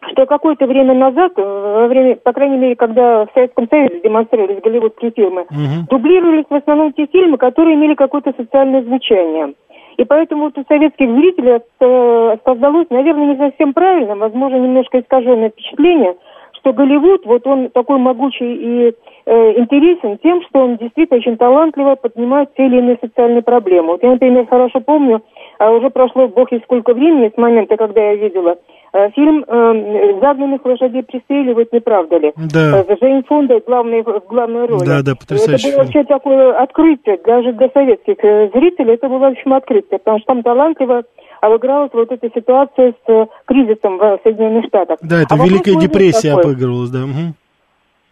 что 0.10 0.26
какое-то 0.26 0.66
время 0.66 0.94
назад, 0.96 1.34
э, 1.38 1.42
во 1.42 1.88
время, 1.88 2.16
по 2.16 2.34
крайней 2.34 2.58
мере, 2.58 2.76
когда 2.76 3.26
в 3.26 3.30
Советском 3.34 3.68
Союзе 3.70 4.02
демонстрировались 4.04 4.62
голливудские 4.62 5.12
фильмы, 5.12 5.46
Мгм. 5.52 5.86
дублировались 5.90 6.46
в 6.50 6.56
основном 6.56 6.92
те 6.94 7.06
фильмы, 7.06 7.38
которые 7.38 7.76
имели 7.76 7.94
какое-то 7.94 8.34
социальное 8.36 8.82
звучание. 8.82 9.54
И 9.98 10.04
поэтому 10.04 10.46
вот 10.46 10.58
у 10.58 10.64
советских 10.68 11.08
зрителей 11.08 11.60
э, 11.80 12.38
создалось, 12.44 12.88
наверное, 12.90 13.28
не 13.28 13.38
совсем 13.38 13.74
правильно, 13.74 14.16
возможно, 14.16 14.56
немножко 14.56 15.00
искаженное 15.00 15.50
впечатление, 15.50 16.16
что 16.62 16.74
Голливуд, 16.74 17.26
вот 17.26 17.46
он 17.48 17.70
такой 17.70 17.98
могучий 17.98 18.54
и 18.54 18.94
э, 19.26 19.60
интересен 19.60 20.18
тем, 20.20 20.42
что 20.44 20.60
он 20.60 20.78
действительно 20.78 21.20
очень 21.20 21.38
талантливо 21.38 21.96
поднимает 21.96 22.54
те 22.56 22.68
или 22.68 22.78
иные 22.78 22.98
социальные 23.02 23.42
проблемы. 23.42 23.94
Вот 23.94 24.04
я, 24.04 24.12
например, 24.12 24.46
хорошо 24.48 24.80
помню, 24.80 25.22
а 25.58 25.72
уже 25.72 25.90
прошло 25.90 26.28
бог 26.28 26.52
и 26.52 26.60
сколько 26.60 26.94
времени 26.94 27.32
с 27.34 27.38
момента, 27.38 27.78
когда 27.78 28.02
я 28.02 28.16
видела 28.16 28.58
э, 28.94 29.10
фильм 29.12 29.44
э, 29.48 30.20
«Загнанных 30.22 30.64
лошадей 30.64 31.04
пристреливают, 31.04 31.74
не 31.74 31.80
правда 31.80 32.18
ли?» 32.18 32.34
Да. 32.54 32.84
Э, 32.88 32.96
Джейн 32.96 33.24
Фонда 33.24 33.60
главной, 33.66 34.04
в 34.04 34.22
главной 34.28 34.68
роли. 34.68 34.86
Да, 34.86 35.02
да, 35.04 35.14
потрясающий 35.16 35.70
Это 35.70 35.78
было 35.78 35.84
вообще 35.84 36.04
такое 36.04 36.54
открытие, 36.54 37.20
даже 37.26 37.54
для 37.54 37.70
советских 37.70 38.24
э, 38.24 38.50
зрителей 38.54 38.94
это 38.94 39.10
было, 39.10 39.20
в 39.20 39.24
общем, 39.24 39.54
открытие, 39.54 39.98
потому 39.98 40.20
что 40.20 40.28
там 40.28 40.44
талантливо 40.44 41.04
обыгралась 41.42 41.92
вот 41.94 42.12
эта 42.12 42.30
ситуация 42.34 42.94
с 42.94 43.10
э, 43.10 43.26
кризисом 43.46 43.98
в 43.98 44.20
Соединенных 44.24 44.66
Штатах. 44.66 45.00
Да, 45.02 45.22
это 45.22 45.36
А 45.36 45.38
Великая 45.38 45.76
депрессия 45.76 46.36
какой. 46.36 46.52
обыгрывалась, 46.54 46.90
да. 46.90 47.00
мгм. 47.00 47.34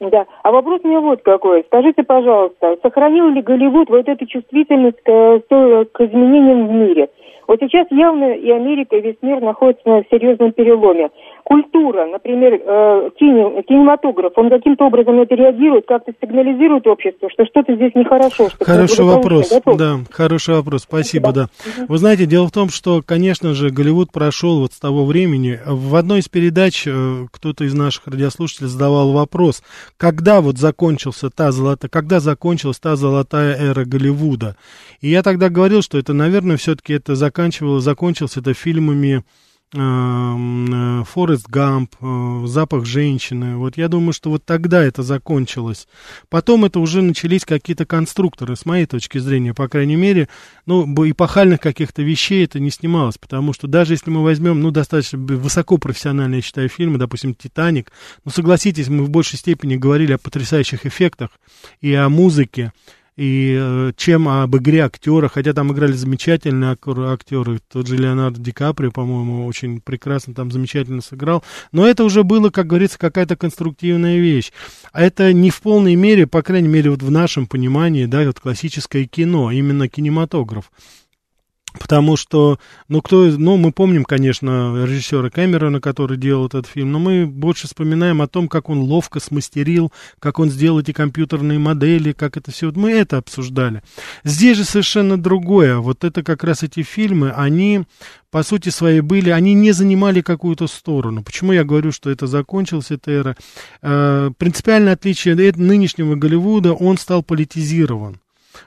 Да. 0.01 0.25
А 0.43 0.51
вопрос 0.51 0.81
у 0.83 0.87
меня 0.87 1.01
вот 1.01 1.21
какой. 1.23 1.63
Скажите, 1.67 2.03
пожалуйста, 2.03 2.77
сохранил 2.81 3.29
ли 3.29 3.41
Голливуд 3.41 3.89
вот 3.89 4.07
эту 4.07 4.25
чувствительность 4.25 5.01
к, 5.03 5.09
к 5.09 6.01
изменениям 6.01 6.67
в 6.67 6.71
мире? 6.71 7.09
Вот 7.47 7.59
сейчас 7.61 7.87
явно 7.89 8.33
и 8.33 8.49
Америка, 8.51 8.95
и 8.95 9.01
весь 9.01 9.17
мир 9.21 9.41
находятся 9.41 9.89
на 9.89 10.03
серьезном 10.11 10.51
переломе. 10.51 11.09
Культура, 11.43 12.05
например, 12.05 12.53
э, 12.53 13.09
кине- 13.19 13.63
кинематограф, 13.63 14.33
он 14.35 14.49
каким-то 14.49 14.85
образом 14.85 15.19
это 15.19 15.35
реагирует, 15.35 15.85
как-то 15.87 16.13
сигнализирует 16.21 16.85
обществу, 16.87 17.29
что 17.31 17.45
что-то 17.45 17.75
здесь 17.75 17.93
нехорошо. 17.95 18.49
Что 18.49 18.65
Хороший 18.65 19.05
вопрос, 19.05 19.49
готов. 19.49 19.77
да, 19.77 19.99
хороший 20.11 20.55
вопрос, 20.55 20.83
спасибо, 20.83 21.31
да. 21.31 21.47
Вы 21.87 21.97
знаете, 21.97 22.25
дело 22.25 22.47
в 22.47 22.51
том, 22.51 22.69
что, 22.69 23.01
конечно 23.05 23.53
же, 23.53 23.69
Голливуд 23.69 24.11
прошел 24.11 24.59
вот 24.59 24.73
с 24.73 24.79
того 24.79 25.05
времени. 25.05 25.59
В 25.65 25.95
одной 25.95 26.19
из 26.19 26.29
передач 26.29 26.83
э, 26.87 27.25
кто-то 27.31 27.63
из 27.63 27.73
наших 27.73 28.07
радиослушателей 28.07 28.67
задавал 28.69 29.11
вопрос, 29.11 29.63
когда 29.97 30.41
вот 30.41 30.57
закончился 30.57 31.29
та 31.29 31.51
золотая, 31.51 31.89
когда 31.89 32.19
закончилась 32.19 32.79
та 32.79 32.95
золотая 32.95 33.55
эра 33.55 33.85
Голливуда. 33.85 34.55
И 35.01 35.09
я 35.09 35.23
тогда 35.23 35.49
говорил, 35.49 35.81
что 35.81 35.97
это, 35.97 36.13
наверное, 36.13 36.57
все-таки 36.57 36.93
это 36.93 37.15
заканчивалось, 37.15 37.83
закончилось 37.83 38.37
это 38.37 38.53
фильмами 38.53 39.23
Форест 39.71 41.47
Гамп, 41.47 41.93
э, 42.01 42.43
Запах 42.47 42.85
женщины. 42.85 43.55
Вот 43.55 43.77
я 43.77 43.87
думаю, 43.87 44.13
что 44.13 44.31
вот 44.31 44.43
тогда 44.43 44.83
это 44.83 45.03
закончилось. 45.03 45.87
Потом 46.27 46.65
это 46.65 46.79
уже 46.79 47.03
начались 47.03 47.45
какие-то 47.45 47.85
конструкторы, 47.85 48.55
с 48.55 48.65
моей 48.65 48.87
точки 48.87 49.19
зрения, 49.19 49.53
по 49.53 49.67
крайней 49.67 49.95
мере, 49.95 50.27
ну, 50.65 50.85
эпохальных 51.07 51.59
каких-то 51.59 52.01
вещей 52.01 52.45
это 52.45 52.59
не 52.59 52.71
снималось, 52.71 53.19
потому 53.19 53.53
что 53.53 53.67
даже 53.67 53.93
если 53.93 54.09
мы 54.09 54.23
возьмем, 54.23 54.59
ну, 54.59 54.71
достаточно 54.71 55.19
высокопрофессиональные, 55.19 56.37
я 56.37 56.41
считаю, 56.41 56.67
фильмы, 56.67 56.97
допустим, 56.97 57.35
«Титаник», 57.35 57.91
ну, 58.25 58.31
согласитесь, 58.31 58.87
мы 58.87 59.03
в 59.03 59.11
большей 59.11 59.37
степени 59.37 59.75
говорили 59.75 60.13
о 60.13 60.17
потрясающих 60.17 60.87
эффектах 60.87 61.29
и 61.79 61.93
о 61.93 62.09
музыке, 62.09 62.73
и 63.19 63.57
э, 63.59 63.91
чем 63.97 64.29
об 64.29 64.55
игре 64.55 64.85
актера, 64.85 65.27
хотя 65.27 65.51
там 65.51 65.73
играли 65.73 65.91
замечательные 65.91 66.71
ак- 66.71 66.87
актеры, 66.87 67.59
тот 67.69 67.85
же 67.85 67.97
Леонардо 67.97 68.39
Ди 68.39 68.53
Каприо, 68.53 68.91
по-моему, 68.91 69.45
очень 69.45 69.81
прекрасно 69.81 70.33
там 70.33 70.51
замечательно 70.51 71.01
сыграл, 71.01 71.43
но 71.73 71.85
это 71.85 72.05
уже 72.05 72.23
было, 72.23 72.49
как 72.49 72.67
говорится, 72.67 72.97
какая-то 72.97 73.35
конструктивная 73.35 74.19
вещь. 74.19 74.53
А 74.93 75.01
это 75.01 75.33
не 75.33 75.49
в 75.49 75.59
полной 75.59 75.95
мере, 75.95 76.27
по 76.27 76.41
крайней 76.41 76.69
мере, 76.69 76.91
вот 76.91 77.03
в 77.03 77.11
нашем 77.11 77.45
понимании, 77.45 78.05
да, 78.05 78.23
вот 78.23 78.39
классическое 78.39 79.03
кино, 79.03 79.51
именно 79.51 79.89
кинематограф. 79.89 80.71
Потому 81.77 82.17
что, 82.17 82.59
ну, 82.87 83.01
кто, 83.01 83.25
ну, 83.25 83.57
мы 83.57 83.71
помним, 83.71 84.03
конечно, 84.03 84.85
режиссера 84.85 85.29
Кэмерона, 85.29 85.79
который 85.79 86.17
делал 86.17 86.47
этот 86.47 86.65
фильм, 86.65 86.91
но 86.91 86.99
мы 86.99 87.27
больше 87.27 87.67
вспоминаем 87.67 88.21
о 88.21 88.27
том, 88.27 88.47
как 88.47 88.69
он 88.69 88.79
ловко 88.79 89.19
смастерил, 89.19 89.91
как 90.19 90.39
он 90.39 90.49
сделал 90.49 90.79
эти 90.79 90.93
компьютерные 90.93 91.59
модели, 91.59 92.11
как 92.11 92.37
это 92.37 92.51
все, 92.51 92.67
вот 92.67 92.75
мы 92.75 92.91
это 92.91 93.17
обсуждали. 93.17 93.83
Здесь 94.23 94.57
же 94.57 94.63
совершенно 94.63 95.21
другое. 95.21 95.77
Вот 95.77 96.03
это 96.03 96.23
как 96.23 96.43
раз 96.43 96.63
эти 96.63 96.81
фильмы, 96.81 97.31
они, 97.31 97.83
по 98.31 98.41
сути 98.41 98.69
своей, 98.69 99.01
были, 99.01 99.29
они 99.29 99.53
не 99.53 99.71
занимали 99.71 100.21
какую-то 100.21 100.67
сторону. 100.67 101.23
Почему 101.23 101.51
я 101.51 101.63
говорю, 101.63 101.91
что 101.91 102.09
это 102.09 102.25
закончилась 102.25 102.89
эта 102.89 103.11
эра? 103.11 103.37
Э, 103.81 104.31
принципиальное 104.37 104.93
отличие 104.93 105.35
э- 105.35 105.53
нынешнего 105.55 106.15
Голливуда, 106.15 106.73
он 106.73 106.97
стал 106.97 107.21
политизирован. 107.21 108.19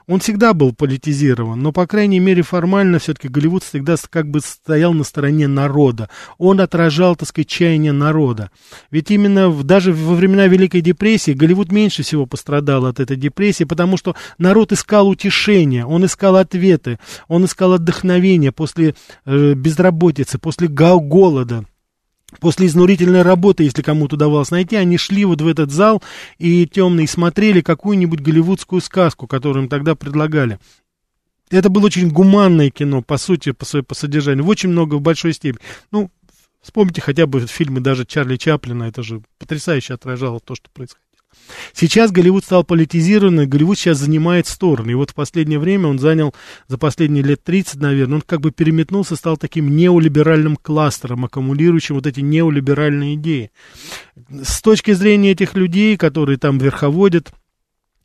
Он 0.07 0.19
всегда 0.19 0.53
был 0.53 0.73
политизирован, 0.73 1.61
но, 1.61 1.71
по 1.71 1.87
крайней 1.87 2.19
мере, 2.19 2.41
формально 2.41 2.99
все-таки 2.99 3.27
Голливуд 3.27 3.63
всегда 3.63 3.95
как 4.09 4.29
бы 4.29 4.39
стоял 4.41 4.93
на 4.93 5.03
стороне 5.03 5.47
народа. 5.47 6.09
Он 6.37 6.59
отражал, 6.61 7.15
так 7.15 7.27
сказать, 7.29 7.47
чаяние 7.47 7.91
народа. 7.91 8.49
Ведь 8.91 9.11
именно 9.11 9.49
в- 9.49 9.63
даже 9.63 9.93
во 9.93 10.15
времена 10.15 10.47
Великой 10.47 10.81
депрессии 10.81 11.31
Голливуд 11.31 11.71
меньше 11.71 12.03
всего 12.03 12.25
пострадал 12.25 12.85
от 12.85 12.99
этой 12.99 13.17
депрессии, 13.17 13.63
потому 13.63 13.97
что 13.97 14.15
народ 14.37 14.71
искал 14.71 15.07
утешения, 15.07 15.85
он 15.85 16.05
искал 16.05 16.35
ответы, 16.37 16.99
он 17.27 17.45
искал 17.45 17.73
отдохновения 17.73 18.51
после 18.51 18.95
э, 19.25 19.53
безработицы, 19.53 20.37
после 20.39 20.67
голода 20.67 21.65
после 22.39 22.67
изнурительной 22.67 23.21
работы, 23.21 23.63
если 23.63 23.81
кому-то 23.81 24.15
удавалось 24.15 24.51
найти, 24.51 24.75
они 24.75 24.97
шли 24.97 25.25
вот 25.25 25.41
в 25.41 25.47
этот 25.47 25.71
зал 25.71 26.01
и 26.37 26.67
темные 26.67 27.07
смотрели 27.07 27.61
какую-нибудь 27.61 28.21
голливудскую 28.21 28.81
сказку, 28.81 29.27
которую 29.27 29.63
им 29.63 29.69
тогда 29.69 29.95
предлагали. 29.95 30.59
Это 31.49 31.69
было 31.69 31.85
очень 31.85 32.09
гуманное 32.09 32.69
кино, 32.69 33.01
по 33.01 33.17
сути, 33.17 33.51
по, 33.51 33.65
своей- 33.65 33.85
по 33.85 33.95
содержанию, 33.95 34.45
очень 34.45 34.69
много, 34.69 34.95
в 34.95 35.01
большой 35.01 35.33
степени. 35.33 35.61
Ну, 35.91 36.09
вспомните 36.61 37.01
хотя 37.01 37.27
бы 37.27 37.41
фильмы 37.41 37.79
даже 37.79 38.05
Чарли 38.05 38.37
Чаплина, 38.37 38.85
это 38.85 39.03
же 39.03 39.21
потрясающе 39.37 39.93
отражало 39.93 40.39
то, 40.39 40.55
что 40.55 40.69
происходило. 40.71 41.02
Сейчас 41.73 42.11
Голливуд 42.11 42.43
стал 42.43 42.63
политизированным, 42.63 43.49
Голливуд 43.49 43.77
сейчас 43.77 43.97
занимает 43.97 44.47
стороны. 44.47 44.91
И 44.91 44.95
вот 44.95 45.11
в 45.11 45.13
последнее 45.13 45.59
время 45.59 45.87
он 45.87 45.99
занял, 45.99 46.33
за 46.67 46.77
последние 46.77 47.23
лет 47.23 47.43
30, 47.43 47.79
наверное, 47.81 48.15
он 48.15 48.21
как 48.21 48.41
бы 48.41 48.51
переметнулся, 48.51 49.15
стал 49.15 49.37
таким 49.37 49.75
неолиберальным 49.75 50.55
кластером, 50.55 51.25
аккумулирующим 51.25 51.95
вот 51.95 52.07
эти 52.07 52.21
неолиберальные 52.21 53.15
идеи. 53.15 53.51
С 54.29 54.61
точки 54.61 54.91
зрения 54.91 55.31
этих 55.31 55.55
людей, 55.55 55.97
которые 55.97 56.37
там 56.37 56.57
верховодят, 56.57 57.31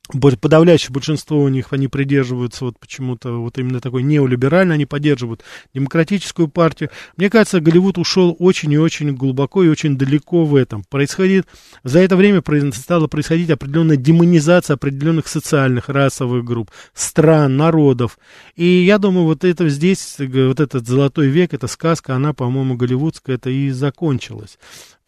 подавляющее 0.08 0.90
большинство 0.90 1.40
у 1.42 1.48
них, 1.48 1.72
они 1.72 1.88
придерживаются 1.88 2.64
вот 2.64 2.78
почему-то 2.78 3.32
вот 3.32 3.58
именно 3.58 3.80
такой 3.80 4.02
неолиберально, 4.02 4.74
они 4.74 4.86
поддерживают 4.86 5.42
демократическую 5.74 6.48
партию. 6.48 6.90
Мне 7.16 7.30
кажется, 7.30 7.60
Голливуд 7.60 7.98
ушел 7.98 8.34
очень 8.38 8.72
и 8.72 8.78
очень 8.78 9.14
глубоко 9.14 9.62
и 9.62 9.68
очень 9.68 9.98
далеко 9.98 10.44
в 10.44 10.54
этом. 10.54 10.84
Происходит, 10.88 11.46
за 11.84 12.00
это 12.00 12.16
время 12.16 12.42
стала 12.72 13.06
происходить 13.06 13.50
определенная 13.50 13.96
демонизация 13.96 14.74
определенных 14.74 15.28
социальных, 15.28 15.88
расовых 15.88 16.44
групп, 16.44 16.70
стран, 16.94 17.56
народов. 17.56 18.18
И 18.56 18.64
я 18.64 18.98
думаю, 18.98 19.26
вот 19.26 19.44
это 19.44 19.68
здесь, 19.68 20.16
вот 20.18 20.60
этот 20.60 20.86
золотой 20.86 21.28
век, 21.28 21.52
эта 21.52 21.66
сказка, 21.66 22.14
она, 22.14 22.32
по-моему, 22.32 22.76
голливудская, 22.76 23.36
это 23.36 23.50
и 23.50 23.70
закончилась. 23.70 24.58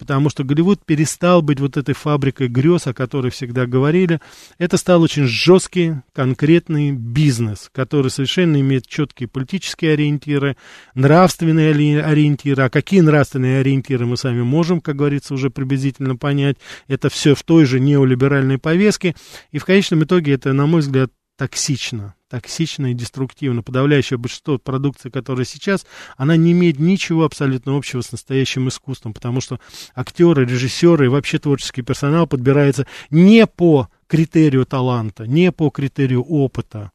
Потому 0.01 0.31
что 0.31 0.43
Голливуд 0.43 0.83
перестал 0.83 1.43
быть 1.43 1.59
вот 1.59 1.77
этой 1.77 1.93
фабрикой 1.93 2.47
грез, 2.47 2.87
о 2.87 2.93
которой 2.95 3.29
всегда 3.29 3.67
говорили. 3.67 4.19
Это 4.57 4.77
стал 4.77 5.03
очень 5.03 5.27
жесткий, 5.27 5.97
конкретный 6.11 6.91
бизнес, 6.91 7.69
который 7.71 8.09
совершенно 8.09 8.59
имеет 8.59 8.87
четкие 8.87 9.29
политические 9.29 9.93
ориентиры, 9.93 10.57
нравственные 10.95 12.01
ориентиры. 12.01 12.63
А 12.63 12.71
какие 12.71 13.01
нравственные 13.01 13.59
ориентиры 13.59 14.07
мы 14.07 14.17
сами 14.17 14.41
можем, 14.41 14.81
как 14.81 14.95
говорится, 14.95 15.35
уже 15.35 15.51
приблизительно 15.51 16.15
понять. 16.15 16.57
Это 16.87 17.09
все 17.09 17.35
в 17.35 17.43
той 17.43 17.65
же 17.65 17.79
неолиберальной 17.79 18.57
повестке. 18.57 19.13
И 19.51 19.59
в 19.59 19.65
конечном 19.65 20.03
итоге 20.03 20.33
это, 20.33 20.51
на 20.51 20.65
мой 20.65 20.81
взгляд, 20.81 21.11
токсично, 21.37 22.15
токсично 22.31 22.91
и 22.91 22.93
деструктивно. 22.93 23.61
Подавляющее 23.61 24.17
большинство 24.17 24.57
продукции, 24.57 25.09
которая 25.09 25.45
сейчас, 25.45 25.85
она 26.15 26.37
не 26.37 26.53
имеет 26.53 26.79
ничего 26.79 27.25
абсолютно 27.25 27.75
общего 27.75 27.99
с 27.99 28.13
настоящим 28.13 28.69
искусством, 28.69 29.13
потому 29.13 29.41
что 29.41 29.59
актеры, 29.93 30.45
режиссеры 30.45 31.05
и 31.05 31.09
вообще 31.09 31.39
творческий 31.39 31.81
персонал 31.81 32.27
подбирается 32.27 32.87
не 33.09 33.45
по 33.45 33.89
критерию 34.07 34.65
таланта, 34.65 35.27
не 35.27 35.51
по 35.51 35.69
критерию 35.69 36.23
опыта, 36.23 36.91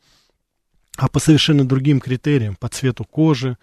а 0.97 1.09
по 1.09 1.21
совершенно 1.21 1.69
другим 1.69 2.01
критериям, 2.01 2.57
по 2.57 2.69
цвету 2.69 3.05
кожи, 3.05 3.59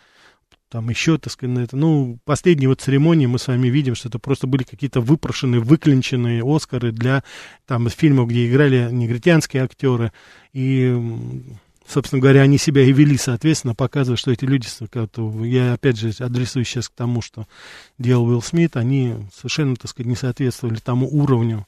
там 0.73 0.89
еще, 0.89 1.19
так 1.19 1.31
сказать, 1.31 1.55
на 1.55 1.59
это. 1.59 1.77
Ну, 1.77 2.17
последние 2.25 2.67
вот 2.67 2.81
церемонии 2.81 3.27
мы 3.27 3.37
с 3.37 3.47
вами 3.47 3.67
видим, 3.67 3.93
что 3.93 4.09
это 4.09 4.17
просто 4.17 4.47
были 4.47 4.63
какие-то 4.63 5.01
выпрошенные, 5.01 5.61
выклинченные 5.61 6.41
Оскары 6.43 6.91
для 6.91 7.23
там 7.67 7.87
фильмов, 7.89 8.29
где 8.29 8.49
играли 8.49 8.89
негритянские 8.91 9.61
актеры. 9.61 10.11
И, 10.51 10.99
собственно 11.87 12.21
говоря, 12.21 12.41
они 12.41 12.57
себя 12.57 12.83
и 12.83 12.91
вели, 12.91 13.17
соответственно, 13.17 13.75
показывая, 13.75 14.17
что 14.17 14.31
эти 14.31 14.45
люди, 14.45 14.67
я 15.45 15.73
опять 15.73 15.97
же 15.97 16.11
адресую 16.19 16.65
сейчас 16.65 16.89
к 16.89 16.93
тому, 16.93 17.21
что 17.21 17.47
делал 17.97 18.27
Уилл 18.27 18.41
Смит, 18.41 18.77
они 18.77 19.15
совершенно, 19.35 19.75
так 19.75 19.89
сказать, 19.89 20.07
не 20.07 20.15
соответствовали 20.15 20.79
тому 20.79 21.07
уровню 21.07 21.65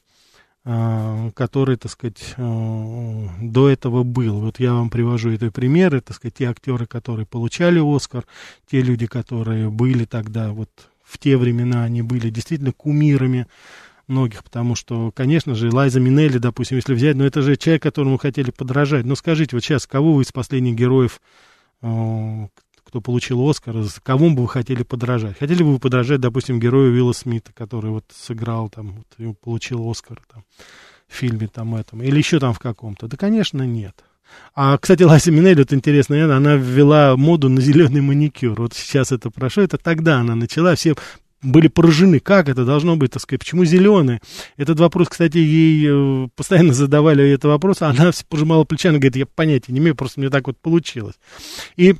а, 0.68 1.30
который, 1.30 1.76
так 1.76 1.92
сказать, 1.92 2.34
а, 2.36 3.28
до 3.40 3.68
этого 3.68 4.02
был. 4.02 4.40
Вот 4.40 4.58
я 4.58 4.72
вам 4.72 4.90
привожу 4.90 5.30
эти 5.30 5.48
примеры, 5.48 6.00
так 6.00 6.16
сказать, 6.16 6.34
те 6.34 6.46
актеры, 6.46 6.86
которые 6.86 7.24
получали 7.24 7.78
Оскар, 7.78 8.24
те 8.68 8.80
люди, 8.82 9.06
которые 9.06 9.70
были 9.70 10.06
тогда, 10.06 10.50
вот 10.50 10.70
в 11.04 11.18
те 11.18 11.36
времена 11.36 11.84
они 11.84 12.02
были 12.02 12.30
действительно 12.30 12.72
кумирами 12.72 13.46
многих, 14.08 14.44
потому 14.44 14.74
что, 14.74 15.10
конечно 15.12 15.54
же, 15.54 15.70
Лайза 15.70 16.00
Минелли, 16.00 16.38
допустим, 16.38 16.76
если 16.76 16.94
взять, 16.94 17.16
ну 17.16 17.24
это 17.24 17.42
же 17.42 17.56
человек, 17.56 17.82
которому 17.82 18.18
хотели 18.18 18.50
подражать. 18.50 19.04
Но 19.04 19.14
скажите, 19.14 19.56
вот 19.56 19.64
сейчас, 19.64 19.86
кого 19.86 20.14
вы 20.14 20.22
из 20.22 20.32
последних 20.32 20.74
героев, 20.74 21.20
а, 21.82 22.48
кто 22.84 23.00
получил 23.00 23.48
Оскар, 23.48 23.76
кому 24.02 24.34
бы 24.34 24.42
вы 24.42 24.48
хотели 24.48 24.82
подражать? 24.82 25.38
Хотели 25.38 25.62
бы 25.62 25.72
вы 25.72 25.78
подражать, 25.80 26.20
допустим, 26.20 26.60
герою 26.60 26.92
Уилла 26.92 27.12
Смита, 27.12 27.52
который 27.52 27.90
вот 27.90 28.04
сыграл 28.14 28.68
там, 28.68 29.02
вот, 29.18 29.38
получил 29.40 29.90
Оскар 29.90 30.20
там, 30.32 30.44
в 31.08 31.14
фильме 31.14 31.48
там 31.48 31.74
этом, 31.74 32.02
или 32.02 32.16
еще 32.16 32.38
там 32.38 32.54
в 32.54 32.58
каком-то? 32.58 33.08
Да, 33.08 33.16
конечно, 33.16 33.62
нет. 33.62 34.04
А, 34.54 34.78
кстати, 34.78 35.02
Лайса 35.02 35.30
Минелли, 35.30 35.60
вот 35.60 35.72
интересно, 35.72 36.36
она 36.36 36.54
ввела 36.54 37.16
моду 37.16 37.48
на 37.48 37.60
зеленый 37.60 38.00
маникюр. 38.00 38.60
Вот 38.60 38.74
сейчас 38.74 39.12
это 39.12 39.30
прошло, 39.30 39.62
это 39.62 39.78
тогда 39.78 40.18
она 40.18 40.34
начала, 40.34 40.74
все 40.74 40.94
были 41.46 41.68
поражены, 41.68 42.20
как 42.20 42.48
это 42.48 42.64
должно 42.64 42.96
быть, 42.96 43.12
так 43.12 43.22
сказать, 43.22 43.40
почему 43.40 43.64
зеленый? 43.64 44.20
Этот 44.56 44.78
вопрос, 44.80 45.08
кстати, 45.08 45.38
ей 45.38 45.86
э, 45.88 46.28
постоянно 46.34 46.74
задавали 46.74 47.30
этот 47.30 47.44
вопрос, 47.44 47.82
а 47.82 47.88
она 47.88 48.10
пожимала 48.28 48.64
плечами, 48.64 48.98
говорит, 48.98 49.16
я 49.16 49.26
понятия 49.26 49.72
не 49.72 49.78
имею, 49.78 49.94
просто 49.94 50.20
мне 50.20 50.30
так 50.30 50.46
вот 50.46 50.58
получилось. 50.58 51.14
И 51.76 51.94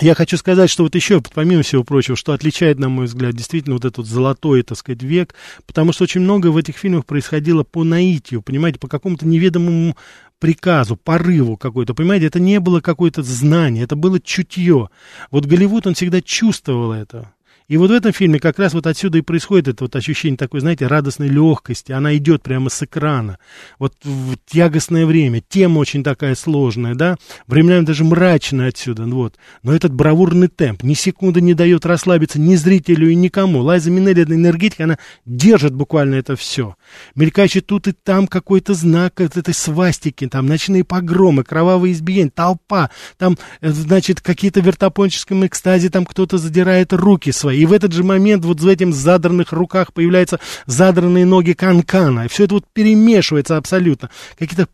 я 0.00 0.14
хочу 0.14 0.36
сказать, 0.36 0.70
что 0.70 0.84
вот 0.84 0.94
еще, 0.94 1.20
помимо 1.34 1.62
всего 1.62 1.82
прочего, 1.82 2.16
что 2.16 2.32
отличает, 2.32 2.78
на 2.78 2.88
мой 2.88 3.06
взгляд, 3.06 3.34
действительно 3.34 3.74
вот 3.74 3.84
этот 3.84 4.06
золотой, 4.06 4.62
так 4.62 4.78
сказать, 4.78 5.02
век, 5.02 5.34
потому 5.66 5.92
что 5.92 6.04
очень 6.04 6.20
много 6.20 6.48
в 6.48 6.56
этих 6.56 6.76
фильмах 6.76 7.04
происходило 7.04 7.64
по 7.64 7.82
наитию, 7.82 8.42
понимаете, 8.42 8.78
по 8.78 8.86
какому-то 8.86 9.26
неведомому 9.26 9.96
приказу, 10.38 10.96
порыву 10.96 11.56
какой-то, 11.56 11.94
понимаете, 11.94 12.26
это 12.26 12.38
не 12.38 12.60
было 12.60 12.80
какое-то 12.80 13.24
знание, 13.24 13.82
это 13.82 13.96
было 13.96 14.20
чутье. 14.20 14.88
Вот 15.32 15.46
Голливуд, 15.46 15.88
он 15.88 15.94
всегда 15.94 16.20
чувствовал 16.20 16.92
это. 16.92 17.32
И 17.68 17.76
вот 17.76 17.90
в 17.90 17.92
этом 17.92 18.12
фильме 18.12 18.40
как 18.40 18.58
раз 18.58 18.72
вот 18.72 18.86
отсюда 18.86 19.18
и 19.18 19.22
происходит 19.22 19.68
это 19.68 19.84
вот 19.84 19.94
ощущение 19.94 20.38
такой, 20.38 20.60
знаете, 20.60 20.86
радостной 20.86 21.28
легкости. 21.28 21.92
Она 21.92 22.16
идет 22.16 22.42
прямо 22.42 22.70
с 22.70 22.82
экрана. 22.82 23.38
Вот 23.78 23.92
в 24.02 24.36
тягостное 24.46 25.04
время. 25.04 25.42
Тема 25.46 25.78
очень 25.78 26.02
такая 26.02 26.34
сложная, 26.34 26.94
да. 26.94 27.16
Временами 27.46 27.84
даже 27.84 28.04
мрачная 28.04 28.68
отсюда. 28.68 29.04
Вот. 29.04 29.36
Но 29.62 29.74
этот 29.74 29.92
бравурный 29.92 30.48
темп 30.48 30.82
ни 30.82 30.94
секунды 30.94 31.42
не 31.42 31.52
дает 31.52 31.84
расслабиться 31.84 32.40
ни 32.40 32.54
зрителю 32.54 33.10
и 33.10 33.14
никому. 33.14 33.60
Лайза 33.60 33.90
Минелли, 33.90 34.22
эта 34.22 34.34
энергетика, 34.34 34.84
она 34.84 34.98
держит 35.26 35.74
буквально 35.74 36.14
это 36.14 36.36
все. 36.36 36.74
Мелькающий 37.14 37.60
тут 37.60 37.86
и 37.86 37.92
там 37.92 38.28
какой-то 38.28 38.72
знак 38.72 39.20
этой 39.20 39.52
свастики, 39.52 40.26
там 40.26 40.46
ночные 40.46 40.84
погромы, 40.84 41.44
кровавые 41.44 41.92
избиения, 41.92 42.32
толпа, 42.34 42.90
там, 43.18 43.36
э, 43.60 43.68
значит, 43.70 44.22
какие-то 44.22 44.60
вертопонческом 44.60 45.46
экстазе, 45.46 45.90
там 45.90 46.06
кто-то 46.06 46.38
задирает 46.38 46.94
руки 46.94 47.30
свои. 47.30 47.57
И 47.58 47.66
в 47.66 47.72
этот 47.72 47.92
же 47.92 48.04
момент 48.04 48.44
вот 48.44 48.60
в 48.60 48.68
этих 48.68 48.94
задранных 48.94 49.52
руках 49.52 49.92
появляются 49.92 50.38
задранные 50.66 51.26
ноги 51.26 51.54
канкана. 51.54 52.26
И 52.26 52.28
все 52.28 52.44
это 52.44 52.54
вот 52.54 52.64
перемешивается 52.72 53.56
абсолютно. 53.56 54.10
Какие-то. 54.38 54.68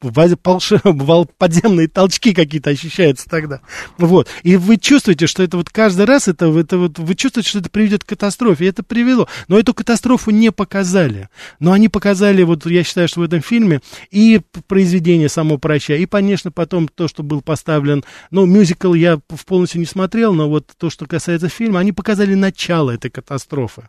подземные 1.38 1.88
толчки 1.88 2.32
какие-то 2.32 2.70
ощущаются 2.70 3.28
тогда. 3.28 3.60
Вот. 3.98 4.28
И 4.42 4.56
вы 4.56 4.76
чувствуете, 4.78 5.26
что 5.26 5.42
это 5.42 5.56
вот 5.56 5.70
каждый 5.70 6.06
раз, 6.06 6.28
это, 6.28 6.46
это 6.58 6.78
вот, 6.78 6.98
вы 6.98 7.14
чувствуете, 7.14 7.50
что 7.50 7.58
это 7.58 7.70
приведет 7.70 8.04
к 8.04 8.08
катастрофе. 8.08 8.64
И 8.64 8.68
это 8.68 8.82
привело. 8.82 9.28
Но 9.48 9.58
эту 9.58 9.74
катастрофу 9.74 10.30
не 10.30 10.50
показали. 10.50 11.28
Но 11.58 11.72
они 11.72 11.88
показали, 11.88 12.42
вот 12.42 12.66
я 12.66 12.82
считаю, 12.84 13.08
что 13.08 13.20
в 13.20 13.24
этом 13.24 13.42
фильме 13.42 13.80
и 14.10 14.40
произведение 14.66 15.28
само 15.28 15.58
проща, 15.58 15.94
и, 15.94 16.06
конечно, 16.06 16.50
потом 16.50 16.88
то, 16.88 17.08
что 17.08 17.22
был 17.22 17.42
поставлен, 17.42 18.04
ну, 18.30 18.46
мюзикл 18.46 18.94
я 18.94 19.18
полностью 19.46 19.80
не 19.80 19.86
смотрел, 19.86 20.32
но 20.32 20.48
вот 20.48 20.70
то, 20.78 20.90
что 20.90 21.06
касается 21.06 21.48
фильма, 21.48 21.80
они 21.80 21.92
показали 21.92 22.34
начало 22.34 22.90
этой 22.90 23.10
катастрофы. 23.10 23.88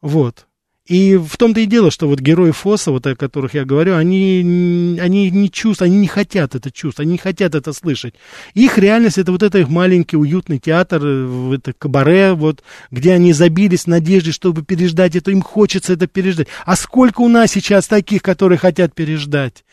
Вот. 0.00 0.46
И 0.92 1.16
в 1.16 1.38
том-то 1.38 1.60
и 1.60 1.64
дело, 1.64 1.90
что 1.90 2.06
вот 2.06 2.20
герои 2.20 2.50
Фоса, 2.50 2.90
вот 2.90 3.06
о 3.06 3.16
которых 3.16 3.54
я 3.54 3.64
говорю, 3.64 3.96
они, 3.96 4.98
они 5.00 5.30
не 5.30 5.50
чувствуют, 5.50 5.90
они 5.90 5.96
не 5.96 6.06
хотят 6.06 6.54
это 6.54 6.70
чувствовать, 6.70 7.06
они 7.06 7.12
не 7.12 7.18
хотят 7.18 7.54
это 7.54 7.72
слышать. 7.72 8.12
Их 8.52 8.76
реальность 8.76 9.16
это 9.16 9.32
вот 9.32 9.42
этот 9.42 9.70
маленький 9.70 10.18
уютный 10.18 10.58
театр, 10.58 11.02
это 11.02 11.72
кабаре, 11.72 12.34
вот, 12.34 12.62
где 12.90 13.14
они 13.14 13.32
забились 13.32 13.84
в 13.84 13.86
надежде, 13.86 14.32
чтобы 14.32 14.64
переждать 14.64 15.16
это, 15.16 15.30
им 15.30 15.40
хочется 15.40 15.94
это 15.94 16.06
переждать. 16.06 16.48
А 16.66 16.76
сколько 16.76 17.22
у 17.22 17.28
нас 17.28 17.52
сейчас 17.52 17.86
таких, 17.86 18.20
которые 18.20 18.58
хотят 18.58 18.94
переждать? 18.94 19.64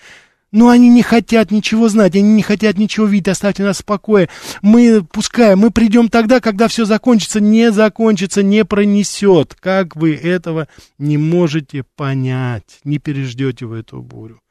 Но 0.52 0.70
они 0.70 0.90
не 0.90 1.04
хотят 1.04 1.52
ничего 1.52 1.90
знать, 1.90 2.16
они 2.16 2.34
не 2.34 2.42
хотят 2.42 2.78
ничего 2.78 3.06
видеть, 3.06 3.28
оставьте 3.28 3.64
нас 3.64 3.80
в 3.80 3.86
покое. 3.86 4.30
Мы, 4.62 5.04
пускай, 5.04 5.56
мы 5.56 5.70
придем 5.70 6.10
тогда, 6.10 6.40
когда 6.40 6.68
все 6.68 6.86
закончится, 6.86 7.40
не 7.40 7.72
закончится, 7.72 8.42
не 8.42 8.66
пронесет. 8.66 9.56
Как 9.60 9.96
вы 9.96 10.16
этого 10.16 10.68
не 10.98 11.18
можете 11.18 11.84
понять, 11.96 12.80
не 12.84 12.98
переждете 12.98 13.66
вы 13.66 13.80
эту 13.80 14.02
бурю. 14.02 14.42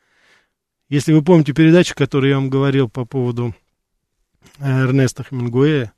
Если 0.88 1.12
вы 1.12 1.22
помните 1.22 1.52
передачу, 1.52 1.94
которую 1.96 2.30
я 2.30 2.36
вам 2.36 2.48
говорил 2.48 2.88
по 2.88 3.04
поводу 3.04 3.54
э, 4.58 4.84
Эрнеста 4.84 5.24
Хемингуэя, 5.24 5.92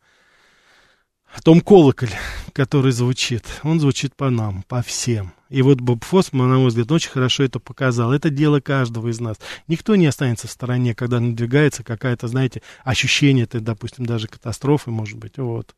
том 1.43 1.61
колоколь, 1.61 2.11
который 2.53 2.93
звучит, 2.93 3.45
он 3.63 3.81
звучит 3.81 4.17
по 4.17 4.31
нам, 4.31 4.65
по 4.65 4.83
всем. 4.83 5.33
И 5.49 5.63
вот 5.63 5.81
Боб 5.81 6.05
Фосс, 6.05 6.33
на 6.33 6.47
мой 6.47 6.69
взгляд, 6.69 6.91
очень 6.93 7.11
хорошо 7.11 7.43
это 7.43 7.59
показал. 7.59 8.13
Это 8.13 8.31
дело 8.31 8.61
каждого 8.61 9.09
из 9.09 9.19
нас. 9.19 9.37
Никто 9.67 9.97
не 9.97 10.07
останется 10.07 10.47
в 10.47 10.51
стороне, 10.53 10.95
когда 10.95 11.19
надвигается 11.19 11.83
какая-то, 11.83 12.29
знаете, 12.29 12.63
ощущение, 12.85 13.45
это, 13.45 13.61
допустим, 13.61 14.07
даже 14.07 14.29
катастрофы, 14.29 14.91
может 14.91 15.19
быть. 15.19 15.39
Вот. 15.39 15.75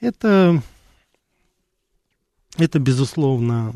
Это, 0.00 0.60
это 2.58 2.78
безусловно, 2.80 3.74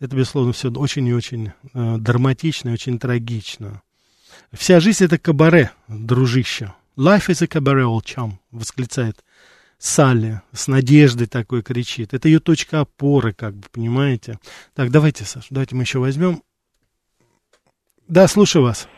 это, 0.00 0.16
безусловно, 0.16 0.52
все 0.52 0.70
очень 0.72 1.06
и 1.06 1.14
очень 1.14 1.52
э, 1.74 1.96
драматично 1.98 2.72
очень 2.72 2.98
трагично. 2.98 3.82
Вся 4.52 4.80
жизнь 4.80 5.04
это 5.04 5.18
кабаре, 5.18 5.70
дружище. 5.86 6.74
Life 6.96 7.28
is 7.28 7.44
a 7.44 7.46
cabaret, 7.46 7.84
old 7.84 8.04
chum, 8.04 8.32
восклицает 8.50 9.24
Салли 9.78 10.40
с 10.52 10.66
надеждой 10.66 11.28
такой 11.28 11.62
кричит. 11.62 12.12
Это 12.12 12.26
ее 12.28 12.40
точка 12.40 12.80
опоры, 12.80 13.32
как 13.32 13.54
бы, 13.54 13.62
понимаете? 13.72 14.38
Так, 14.74 14.90
давайте, 14.90 15.24
Саша, 15.24 15.46
давайте 15.50 15.76
мы 15.76 15.82
еще 15.82 16.00
возьмем. 16.00 16.42
Да, 18.08 18.26
слушаю 18.26 18.64
вас. 18.64 18.88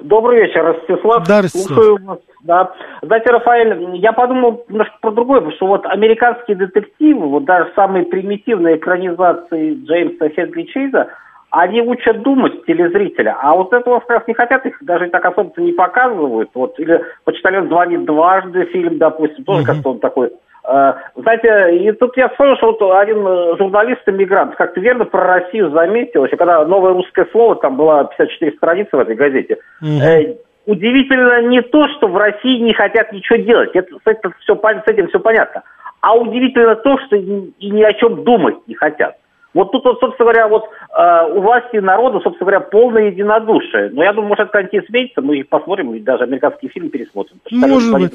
Добрый 0.00 0.42
вечер, 0.42 0.64
Ростислав. 0.64 1.26
Да, 1.28 1.42
Ростислав. 1.42 1.76
Слушаю 1.76 2.04
вас. 2.04 2.18
Да. 2.42 2.74
Знаете, 3.02 3.30
Рафаэль, 3.30 3.96
я 3.98 4.12
подумал 4.12 4.64
немножко 4.68 4.96
про 5.00 5.10
другое, 5.12 5.40
потому 5.40 5.56
что 5.56 5.66
вот 5.66 5.86
американские 5.86 6.56
детективы, 6.56 7.28
вот 7.28 7.44
даже 7.44 7.70
самые 7.76 8.06
примитивные 8.06 8.78
экранизации 8.78 9.74
Джеймса 9.84 10.30
Хедли 10.30 10.62
Чейза, 10.62 11.08
они 11.50 11.82
учат 11.82 12.22
думать 12.22 12.64
телезрителя, 12.64 13.36
а 13.40 13.54
вот 13.54 13.72
этого 13.72 14.00
как 14.00 14.10
раз 14.10 14.22
не 14.28 14.34
хотят, 14.34 14.64
их 14.66 14.76
даже 14.82 15.08
так 15.08 15.24
особо 15.24 15.52
не 15.56 15.72
показывают. 15.72 16.50
Вот, 16.54 16.78
или 16.78 17.02
«Почтальон 17.24 17.68
звонит 17.68 18.04
дважды» 18.04 18.64
фильм, 18.66 18.98
допустим, 18.98 19.44
тоже 19.44 19.62
uh-huh. 19.62 19.66
как-то 19.66 19.90
он 19.90 19.98
такой 19.98 20.30
э, 20.64 20.92
Знаете, 21.16 21.76
и 21.76 21.92
тут 21.92 22.16
я 22.16 22.28
вспомнил, 22.28 22.56
что 22.56 22.72
вот 22.72 22.96
один 22.96 23.18
журналист-иммигрант 23.58 24.54
как-то 24.54 24.80
верно 24.80 25.06
про 25.06 25.24
Россию 25.24 25.70
заметил, 25.70 26.24
еще 26.24 26.36
когда 26.36 26.64
новое 26.64 26.92
русское 26.92 27.26
слово, 27.32 27.56
там 27.56 27.76
была 27.76 28.04
54 28.04 28.52
страницы 28.52 28.96
в 28.96 29.00
этой 29.00 29.16
газете. 29.16 29.58
Э, 29.82 30.34
Удивительно 30.66 31.42
не 31.42 31.62
то, 31.62 31.88
что 31.88 32.06
в 32.06 32.16
России 32.16 32.60
не 32.60 32.74
хотят 32.74 33.12
ничего 33.12 33.38
делать, 33.38 33.70
это, 33.74 33.92
с, 33.96 34.32
все, 34.40 34.54
с 34.54 34.90
этим 34.90 35.08
все 35.08 35.18
понятно, 35.18 35.62
а 36.00 36.14
удивительно 36.14 36.76
то, 36.76 36.98
что 37.06 37.16
и, 37.16 37.50
и 37.58 37.70
ни 37.70 37.82
о 37.82 37.92
чем 37.94 38.22
думать 38.24 38.56
не 38.68 38.74
хотят. 38.74 39.16
Вот 39.52 39.72
тут, 39.72 39.84
вот, 39.84 39.98
собственно 39.98 40.30
говоря, 40.30 40.48
вот 40.48 40.64
э, 40.96 41.32
у 41.34 41.40
власти 41.40 41.76
и 41.76 41.80
народа, 41.80 42.20
собственно 42.20 42.50
говоря, 42.50 42.60
полное 42.60 43.10
единодушие. 43.10 43.90
Но 43.90 44.02
я 44.02 44.12
думаю, 44.12 44.28
может, 44.28 44.50
когда 44.50 44.68
конец 44.68 44.88
месяца 44.90 45.22
мы 45.22 45.38
их 45.38 45.48
посмотрим, 45.48 45.92
и 45.94 46.00
даже 46.00 46.24
американский 46.24 46.68
фильм 46.68 46.90
пересмотрим. 46.90 47.40
Может 47.50 47.92
быть. 47.92 48.12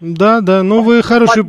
Да, 0.00 0.40
да, 0.40 0.62
ну 0.62 0.82
вы 0.82 1.02
хороший... 1.02 1.44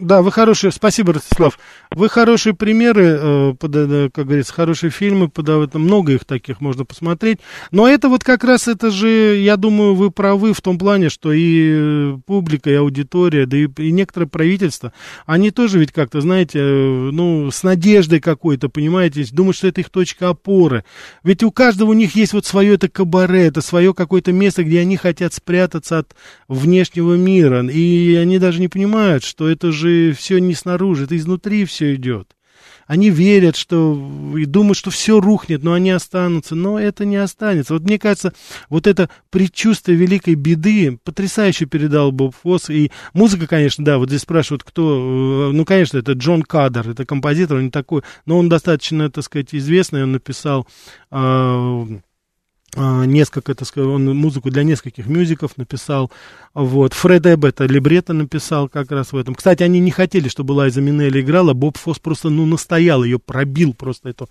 Да, 0.00 0.22
вы 0.22 0.32
хорошие, 0.32 0.72
спасибо, 0.72 1.12
Ростислав. 1.12 1.58
Вы 1.90 2.08
хорошие 2.08 2.54
примеры, 2.54 3.18
э, 3.20 3.54
да, 3.60 4.08
как 4.10 4.26
говорится, 4.26 4.54
хорошие 4.54 4.88
фильмы, 4.90 5.28
подавать, 5.28 5.74
много 5.74 6.12
их 6.12 6.24
таких 6.24 6.62
можно 6.62 6.86
посмотреть. 6.86 7.40
Но 7.70 7.86
это 7.86 8.08
вот 8.08 8.24
как 8.24 8.42
раз, 8.42 8.66
это 8.66 8.90
же, 8.90 9.36
я 9.36 9.58
думаю, 9.58 9.94
вы 9.94 10.10
правы 10.10 10.54
в 10.54 10.62
том 10.62 10.78
плане, 10.78 11.10
что 11.10 11.32
и 11.32 11.72
э, 11.74 12.18
публика, 12.24 12.70
и 12.70 12.74
аудитория, 12.74 13.44
да 13.44 13.58
и, 13.58 13.68
и 13.76 13.92
некоторые 13.92 14.28
правительства, 14.28 14.94
они 15.26 15.50
тоже 15.50 15.78
ведь 15.78 15.92
как-то, 15.92 16.22
знаете, 16.22 16.60
э, 16.60 17.10
ну, 17.12 17.50
с 17.50 17.62
надеждой 17.62 18.20
какой-то, 18.20 18.70
понимаете, 18.70 19.26
думают, 19.30 19.58
что 19.58 19.68
это 19.68 19.82
их 19.82 19.90
точка 19.90 20.30
опоры. 20.30 20.82
Ведь 21.24 21.42
у 21.42 21.52
каждого 21.52 21.90
у 21.90 21.94
них 21.94 22.16
есть 22.16 22.32
вот 22.32 22.46
свое 22.46 22.74
это 22.74 22.88
кабаре, 22.88 23.48
это 23.48 23.60
свое 23.60 23.92
какое-то 23.92 24.32
место, 24.32 24.64
где 24.64 24.80
они 24.80 24.96
хотят 24.96 25.34
спрятаться 25.34 25.98
от 25.98 26.14
внешнего 26.48 27.16
мира. 27.16 27.66
И 27.66 28.14
они 28.14 28.38
даже 28.38 28.60
не 28.60 28.68
понимают, 28.68 29.24
что 29.24 29.46
это 29.46 29.72
же 29.72 29.89
все 30.16 30.38
не 30.38 30.54
снаружи, 30.54 31.04
это 31.04 31.16
изнутри 31.16 31.64
все 31.64 31.94
идет. 31.94 32.34
Они 32.86 33.08
верят, 33.08 33.54
что 33.54 33.94
и 34.36 34.46
думают, 34.46 34.76
что 34.76 34.90
все 34.90 35.20
рухнет, 35.20 35.62
но 35.62 35.74
они 35.74 35.92
останутся. 35.92 36.56
Но 36.56 36.76
это 36.76 37.04
не 37.04 37.18
останется. 37.18 37.74
Вот 37.74 37.84
мне 37.84 38.00
кажется, 38.00 38.34
вот 38.68 38.88
это 38.88 39.08
предчувствие 39.30 39.96
великой 39.96 40.34
беды 40.34 40.98
потрясающе 41.04 41.66
передал 41.66 42.10
Боб 42.10 42.34
Фосс. 42.42 42.68
И 42.68 42.90
музыка, 43.12 43.46
конечно, 43.46 43.84
да, 43.84 43.98
вот 43.98 44.08
здесь 44.08 44.22
спрашивают, 44.22 44.64
кто... 44.64 45.50
э, 45.50 45.52
Ну, 45.52 45.64
конечно, 45.64 45.98
это 45.98 46.14
Джон 46.14 46.42
Кадер, 46.42 46.90
это 46.90 47.06
композитор, 47.06 47.58
он 47.58 47.66
не 47.66 47.70
такой, 47.70 48.02
но 48.26 48.36
он 48.36 48.48
достаточно, 48.48 49.08
так 49.08 49.22
сказать, 49.22 49.54
известный. 49.54 50.02
Он 50.02 50.10
написал 50.10 50.66
э, 51.12 51.86
несколько, 52.76 53.54
так 53.54 53.66
сказать, 53.66 53.88
он 53.88 54.16
музыку 54.16 54.50
для 54.50 54.62
нескольких 54.62 55.06
мюзиков 55.06 55.56
написал, 55.56 56.10
вот, 56.54 56.94
Фред 56.94 57.26
Эббет 57.26 57.60
либретто 57.60 58.12
написал 58.12 58.68
как 58.68 58.90
раз 58.90 59.12
в 59.12 59.16
этом. 59.16 59.34
Кстати, 59.34 59.62
они 59.62 59.80
не 59.80 59.90
хотели, 59.90 60.28
чтобы 60.28 60.52
Лайза 60.52 60.80
Минелли 60.80 61.20
играла, 61.20 61.52
Боб 61.52 61.76
Фосс 61.78 61.98
просто, 61.98 62.28
ну, 62.28 62.46
настоял, 62.46 63.04
ее 63.04 63.18
пробил 63.18 63.74
просто 63.74 64.10
эту, 64.10 64.28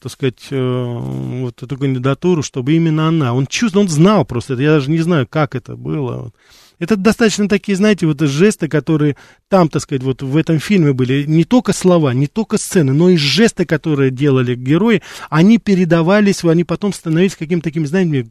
так 0.00 0.12
сказать, 0.12 0.48
э, 0.50 0.98
вот 1.40 1.62
эту 1.62 1.76
кандидатуру, 1.76 2.42
чтобы 2.42 2.72
именно 2.72 3.08
она. 3.08 3.34
Он 3.34 3.46
чувствовал, 3.46 3.84
он 3.84 3.90
знал 3.90 4.24
просто 4.24 4.54
я 4.54 4.74
даже 4.74 4.90
не 4.90 4.98
знаю, 4.98 5.26
как 5.28 5.54
это 5.54 5.76
было. 5.76 6.32
Это 6.78 6.96
достаточно 6.96 7.48
такие, 7.48 7.76
знаете, 7.76 8.06
вот 8.06 8.20
жесты, 8.20 8.66
которые 8.66 9.16
там, 9.48 9.68
так 9.68 9.82
сказать, 9.82 10.02
вот 10.02 10.22
в 10.22 10.36
этом 10.36 10.58
фильме 10.58 10.92
были 10.92 11.24
не 11.26 11.44
только 11.44 11.72
слова, 11.72 12.12
не 12.12 12.26
только 12.26 12.58
сцены, 12.58 12.92
но 12.92 13.08
и 13.08 13.16
жесты, 13.16 13.64
которые 13.64 14.10
делали 14.10 14.56
герои, 14.56 15.00
они 15.30 15.58
передавались, 15.58 16.42
они 16.42 16.64
потом 16.64 16.92
становились 16.92 17.36
какими-то 17.36 17.64
такими, 17.64 17.84
знаете, 17.84 18.26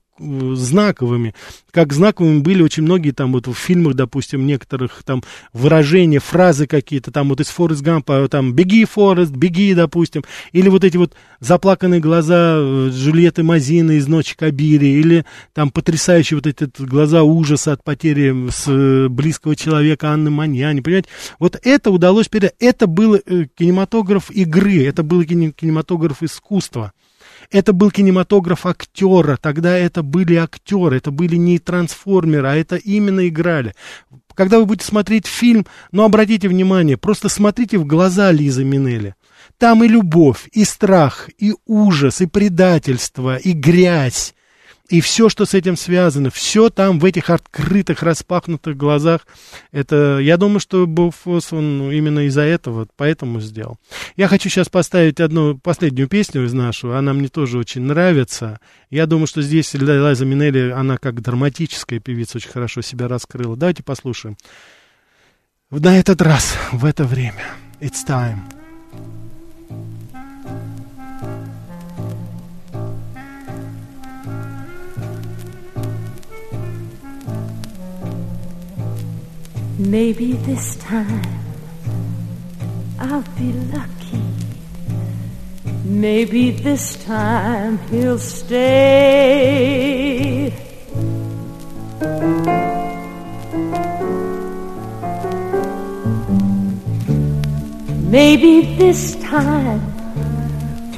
знаковыми. 0.56 1.34
Как 1.72 1.94
знаковыми 1.94 2.40
были 2.40 2.62
очень 2.62 2.84
многие 2.84 3.12
там 3.12 3.32
вот 3.32 3.48
в 3.48 3.54
фильмах, 3.54 3.96
допустим, 3.96 4.46
некоторых 4.46 5.04
там 5.04 5.24
выражения, 5.54 6.20
фразы 6.20 6.68
какие-то, 6.68 7.12
там 7.12 7.30
вот 7.30 7.40
из 7.40 7.48
Форест 7.48 7.82
Гампа, 7.82 8.28
там 8.30 8.54
«беги, 8.54 8.86
Форест, 8.86 9.32
беги», 9.32 9.74
допустим, 9.74 10.24
или 10.52 10.70
вот 10.70 10.84
эти 10.84 10.98
вот 10.98 11.14
заплаканные 11.40 12.00
глаза 12.00 12.56
э, 12.58 12.90
Джульетты 12.92 13.44
Мазины 13.44 13.94
из 13.94 14.08
«Ночи 14.08 14.36
Кабири», 14.36 15.00
или 15.00 15.26
там 15.54 15.72
потрясающие 15.72 16.38
вот 16.38 16.48
эти 16.48 16.70
глаза 16.78 17.24
ужаса 17.24 17.72
от 17.74 17.84
потери 17.84 18.50
с 18.50 18.66
э, 18.68 19.08
близкого 19.08 19.56
человека 19.56 20.10
Анны 20.10 20.30
Маньяни, 20.30 20.82
понимаете? 20.82 21.10
Вот 21.40 21.60
это 21.64 21.92
удалось 21.92 22.28
передать. 22.28 22.56
Это 22.60 22.88
был 22.88 23.16
э, 23.16 23.46
кинематограф 23.56 24.30
игры, 24.32 24.86
это 24.86 25.04
был 25.04 25.22
кине- 25.24 25.52
кинематограф 25.52 26.22
искусства. 26.22 26.94
Это 27.52 27.74
был 27.74 27.92
кинематограф 27.92 28.66
актера, 28.66 29.38
тогда 29.40 29.78
это 29.78 30.04
были 30.04 30.36
актеры, 30.36 30.98
это 30.98 31.12
были 31.12 31.36
не 31.36 31.60
трансформеры, 31.60 32.48
а 32.48 32.56
это 32.56 32.78
именно 32.78 33.28
играли. 33.28 33.76
Когда 34.34 34.58
вы 34.58 34.66
будете 34.66 34.86
смотреть 34.86 35.28
фильм, 35.28 35.66
ну, 35.92 36.04
обратите 36.04 36.48
внимание, 36.48 36.96
просто 36.96 37.28
смотрите 37.28 37.78
в 37.78 37.86
глаза 37.86 38.32
Лизы 38.32 38.64
Минелли. 38.64 39.16
Там 39.58 39.84
и 39.84 39.88
любовь, 39.88 40.48
и 40.54 40.64
страх, 40.64 41.30
и 41.38 41.54
ужас, 41.66 42.22
и 42.22 42.26
предательство, 42.26 43.36
и 43.36 43.52
грязь, 43.52 44.34
и 44.92 45.00
все, 45.00 45.30
что 45.30 45.46
с 45.46 45.54
этим 45.54 45.78
связано, 45.78 46.30
все 46.30 46.70
там 46.70 47.00
в 47.00 47.06
этих 47.06 47.30
открытых, 47.30 48.04
распахнутых 48.04 48.76
глазах, 48.76 49.26
это, 49.72 50.20
я 50.20 50.36
думаю, 50.36 50.60
что 50.60 50.86
Боб 50.86 51.16
Фосс, 51.16 51.54
он 51.54 51.78
ну, 51.78 51.92
именно 51.92 52.28
из-за 52.28 52.42
этого, 52.42 52.88
поэтому 52.98 53.40
сделал. 53.40 53.78
Я 54.18 54.28
хочу 54.28 54.50
сейчас 54.50 54.68
поставить 54.68 55.22
одну 55.22 55.58
последнюю 55.58 56.10
песню 56.10 56.44
из 56.44 56.52
нашу, 56.52 56.94
она 56.94 57.14
мне 57.14 57.30
тоже 57.30 57.58
очень 57.58 57.84
нравится. 57.84 58.60
Я 58.90 59.06
думаю, 59.06 59.28
что 59.28 59.42
здесь 59.42 59.74
Лайза 59.74 60.26
Минелли, 60.26 60.72
она 60.72 60.98
как 60.98 61.22
драматическая 61.22 62.00
певица 62.00 62.38
очень 62.38 62.52
хорошо 62.52 62.82
себя 62.82 63.08
раскрыла. 63.08 63.56
Давайте 63.56 63.84
послушаем. 63.84 64.36
На 65.70 65.98
этот 65.98 66.22
раз, 66.22 66.58
в 66.74 66.84
это 66.84 67.06
время. 67.06 67.46
It's 67.80 68.06
time. 68.06 68.61
Maybe 79.82 80.34
this 80.34 80.76
time 80.76 81.26
I'll 83.00 83.24
be 83.36 83.52
lucky. 83.74 84.22
Maybe 85.84 86.52
this 86.52 87.04
time 87.04 87.80
he'll 87.90 88.20
stay. 88.20 88.54
Maybe 98.06 98.76
this 98.76 99.16
time, 99.24 99.82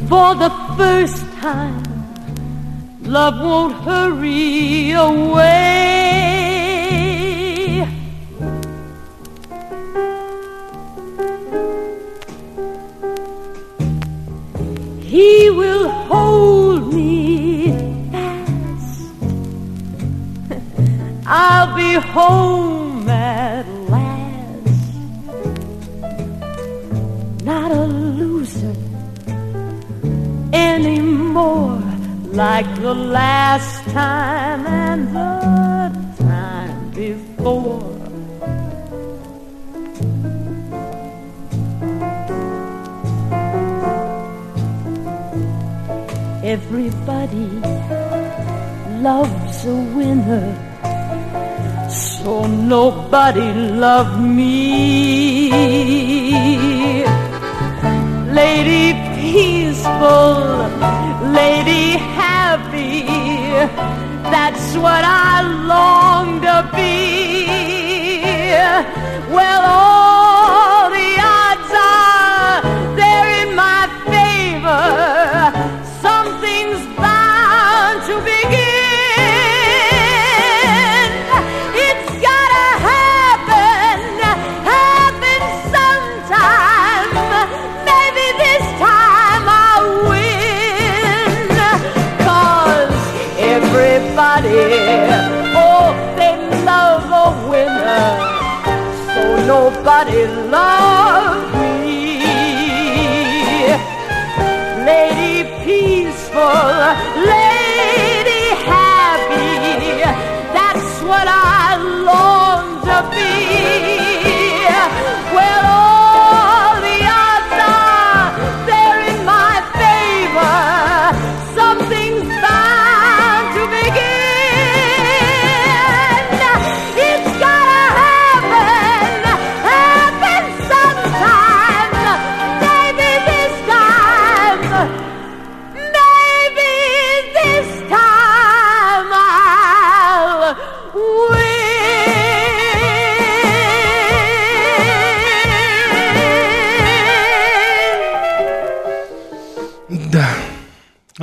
for 0.09 0.35
the 0.35 0.51
first 0.77 1.23
time, 1.39 1.83
love 3.03 3.39
won't 3.41 3.75
hurry 3.85 4.91
away. 4.91 6.32
He 15.13 15.51
will 15.51 15.89
hold 16.09 16.91
me 16.91 17.71
fast. 18.11 19.01
I'll 21.27 21.75
be 21.75 21.93
home 21.93 23.07
at 23.07 23.67
last. 23.93 24.95
Not 27.43 27.71
a 27.71 27.85
loser 27.85 28.75
anymore 30.51 31.83
like 32.31 32.65
the 32.81 32.95
last 32.95 33.83
time 33.91 34.65
and 34.65 35.09
the 35.15 36.23
time 36.23 36.89
before. 36.89 37.92
Everybody 46.43 47.47
loves 49.01 49.65
a 49.65 49.75
winner, 49.95 50.51
so 51.89 52.45
nobody 52.45 53.53
loved 53.53 54.21
me. 54.21 55.51
Lady 58.29 58.91
peaceful, 59.15 60.67
lady 61.31 61.95
happy, 62.19 63.05
that's 64.29 64.75
what 64.75 65.05
I 65.05 65.43
long 65.65 66.41
to 66.41 66.69
be. 66.75 67.45
Well, 69.33 69.63
all 69.63 70.32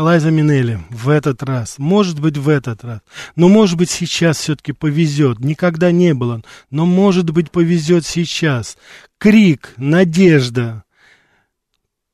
Лайза 0.03 0.31
Минелли, 0.31 0.81
в 0.91 1.09
этот 1.09 1.43
раз, 1.43 1.79
может 1.79 2.21
быть, 2.21 2.39
в 2.39 2.49
этот 2.49 2.85
раз, 2.85 3.01
но, 3.37 3.49
может 3.49 3.77
быть, 3.77 3.91
сейчас 3.91 4.39
все-таки 4.39 4.73
повезет, 4.73 5.41
никогда 5.41 5.93
не 5.93 6.15
было, 6.15 6.43
но, 6.71 6.87
может 6.87 7.31
быть, 7.31 7.51
повезет 7.51 8.07
сейчас. 8.07 8.79
Крик, 9.19 9.75
надежда, 9.77 10.85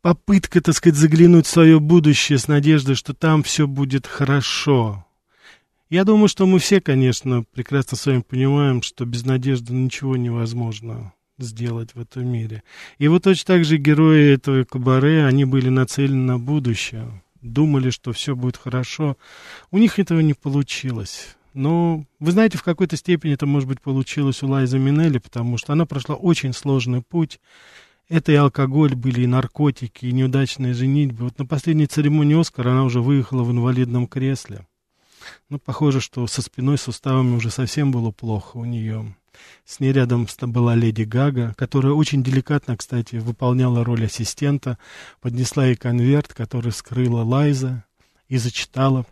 попытка, 0.03 0.61
так 0.61 0.75
сказать, 0.75 0.99
заглянуть 0.99 1.47
в 1.47 1.51
свое 1.51 1.79
будущее 1.79 2.39
с 2.39 2.49
надеждой, 2.49 2.95
что 2.95 3.15
там 3.15 3.43
все 3.43 3.67
будет 3.67 4.07
хорошо. 4.07 5.07
Я 5.89 6.05
думаю, 6.05 6.29
что 6.29 6.47
мы 6.47 6.59
все, 6.59 6.81
конечно, 6.81 7.45
прекрасно 7.55 7.97
с 7.97 8.07
вами 8.07 8.21
понимаем, 8.21 8.83
что 8.83 9.05
без 9.05 9.25
надежды 9.25 9.73
ничего 9.73 10.17
невозможно 10.17 11.13
сделать 11.39 11.95
в 11.95 12.01
этом 12.01 12.27
мире. 12.27 12.63
И 12.99 13.07
вот 13.09 13.23
точно 13.23 13.55
так 13.55 13.65
же 13.65 13.77
герои 13.77 14.33
этого 14.35 14.65
кабаре, 14.65 15.25
они 15.25 15.45
были 15.45 15.69
нацелены 15.69 16.23
на 16.23 16.39
будущее, 16.39 17.23
думали, 17.47 17.91
что 17.91 18.13
все 18.13 18.37
будет 18.37 18.57
хорошо. 18.57 19.17
У 19.71 19.79
них 19.79 19.99
этого 19.99 20.21
не 20.21 20.35
получилось. 20.35 21.37
Но 21.55 22.05
вы 22.21 22.33
знаете, 22.33 22.59
в 22.59 22.63
какой-то 22.63 22.97
степени 22.97 23.33
это, 23.33 23.47
может 23.47 23.69
быть, 23.69 23.81
получилось 23.81 24.43
у 24.43 24.49
Лайзы 24.49 24.79
Минелли, 24.79 25.19
потому 25.19 25.57
что 25.57 25.73
она 25.73 25.87
прошла 25.87 26.15
очень 26.15 26.53
сложный 26.53 27.01
путь. 27.01 27.41
Это 28.09 28.31
и 28.31 28.37
алкоголь 28.37 28.95
были, 28.95 29.23
и 29.23 29.27
наркотики, 29.27 30.07
и 30.07 30.13
неудачные 30.13 30.75
женитьбы. 30.75 31.25
Вот 31.25 31.39
на 31.39 31.47
последней 31.47 31.87
церемонии 31.87 32.39
Оскара 32.39 32.73
она 32.73 32.85
уже 32.85 33.01
выехала 33.01 33.43
в 33.43 33.51
инвалидном 33.51 34.07
кресле. 34.07 34.67
Ну, 35.49 35.59
похоже, 35.59 36.01
что 36.01 36.27
со 36.27 36.43
спиной, 36.43 36.79
суставами 36.79 37.37
уже 37.37 37.51
совсем 37.51 37.93
было 37.93 38.11
плохо 38.11 38.57
у 38.57 38.65
нее. 38.65 39.15
С 39.65 39.81
ней 39.81 39.93
рядом 39.93 40.27
была 40.43 40.75
леди 40.75 41.03
Гага, 41.03 41.55
которая 41.57 41.93
очень 41.93 42.23
деликатно, 42.23 42.77
кстати, 42.77 43.17
выполняла 43.17 43.85
роль 43.85 44.07
ассистента, 44.07 44.79
поднесла 45.21 45.67
ей 45.67 45.77
конверт, 45.77 46.33
который 46.33 46.73
скрыла 46.73 47.23
Лайза 47.23 47.85
и 48.29 48.39
зачитала 48.39 49.07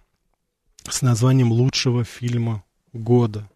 с 0.88 1.02
названием 1.02 1.52
лучшего 1.52 2.04
фильма 2.04 2.64
года. 2.92 3.48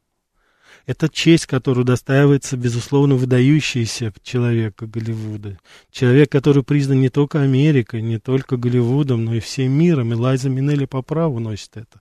Это 0.87 1.11
честь, 1.11 1.45
которую 1.45 1.85
достаивается, 1.85 2.57
безусловно, 2.57 3.15
выдающийся 3.15 4.13
человек 4.23 4.83
Голливуда. 4.83 5.59
Человек, 5.91 6.33
который 6.33 6.63
признан 6.63 7.01
не 7.01 7.11
только 7.11 7.43
Америкой, 7.43 8.01
не 8.01 8.19
только 8.19 8.57
Голливудом, 8.57 9.27
но 9.27 9.35
и 9.35 9.41
всем 9.41 9.73
миром. 9.73 10.13
И 10.13 10.17
Лайза 10.17 10.49
Минелли 10.49 10.87
по 10.87 11.03
праву 11.03 11.41
носит 11.41 11.77
это. 11.77 12.01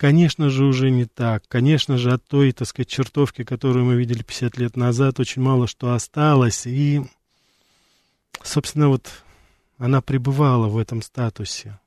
Конечно 0.00 0.48
же, 0.48 0.64
уже 0.64 0.90
не 0.90 1.04
так. 1.04 1.46
Конечно 1.46 1.98
же, 1.98 2.12
от 2.12 2.24
той, 2.24 2.52
так 2.52 2.66
сказать, 2.66 2.88
чертовки, 2.88 3.44
которую 3.44 3.84
мы 3.84 3.96
видели 3.96 4.22
50 4.22 4.56
лет 4.56 4.74
назад, 4.74 5.20
очень 5.20 5.42
мало 5.42 5.66
что 5.66 5.92
осталось. 5.92 6.66
И, 6.66 7.02
собственно, 8.42 8.88
вот 8.88 9.10
она 9.76 10.00
пребывала 10.00 10.68
в 10.68 10.78
этом 10.78 11.02
статусе. 11.02 11.78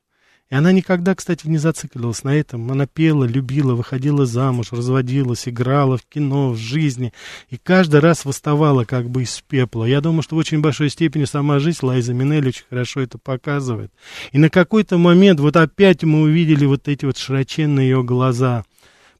И 0.49 0.55
она 0.55 0.71
никогда, 0.71 1.15
кстати, 1.15 1.47
не 1.47 1.57
зацикливалась 1.57 2.23
на 2.23 2.35
этом. 2.35 2.71
Она 2.71 2.85
пела, 2.85 3.23
любила, 3.23 3.73
выходила 3.73 4.25
замуж, 4.25 4.71
разводилась, 4.71 5.47
играла 5.47 5.97
в 5.97 6.03
кино, 6.05 6.51
в 6.51 6.57
жизни. 6.57 7.11
И 7.49 7.57
каждый 7.57 8.01
раз 8.01 8.23
восставала 8.23 8.83
как 8.83 9.09
бы 9.09 9.23
из 9.23 9.41
пепла. 9.47 9.85
Я 9.85 9.99
думаю, 9.99 10.21
что 10.21 10.35
в 10.35 10.39
очень 10.39 10.61
большой 10.61 10.89
степени 10.89 11.25
сама 11.25 11.59
жизнь 11.59 11.79
Лайза 11.81 12.13
Минелли 12.13 12.49
очень 12.49 12.65
хорошо 12.69 13.01
это 13.01 13.17
показывает. 13.17 13.91
И 14.31 14.37
на 14.37 14.49
какой-то 14.49 14.97
момент 14.97 15.39
вот 15.39 15.55
опять 15.55 16.03
мы 16.03 16.21
увидели 16.21 16.65
вот 16.65 16.87
эти 16.87 17.05
вот 17.05 17.17
широченные 17.17 17.89
ее 17.89 18.03
глаза. 18.03 18.63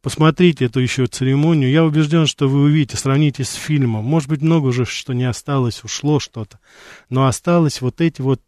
Посмотрите 0.03 0.65
эту 0.65 0.81
еще 0.81 1.07
церемонию. 1.07 1.71
Я 1.71 1.85
убежден, 1.85 2.27
что 2.27 2.49
вы 2.49 2.63
увидите, 2.63 2.97
сравните 2.97 3.45
с 3.45 3.53
фильмом. 3.53 4.03
Может 4.03 4.27
быть, 4.27 4.41
много 4.41 4.67
уже 4.67 4.83
что 4.85 5.13
не 5.13 5.23
осталось, 5.23 5.83
ушло 5.85 6.19
что-то. 6.19 6.59
Но 7.09 7.25
осталось 7.25 7.79
вот 7.79 8.01
эти 8.01 8.21
вот 8.21 8.41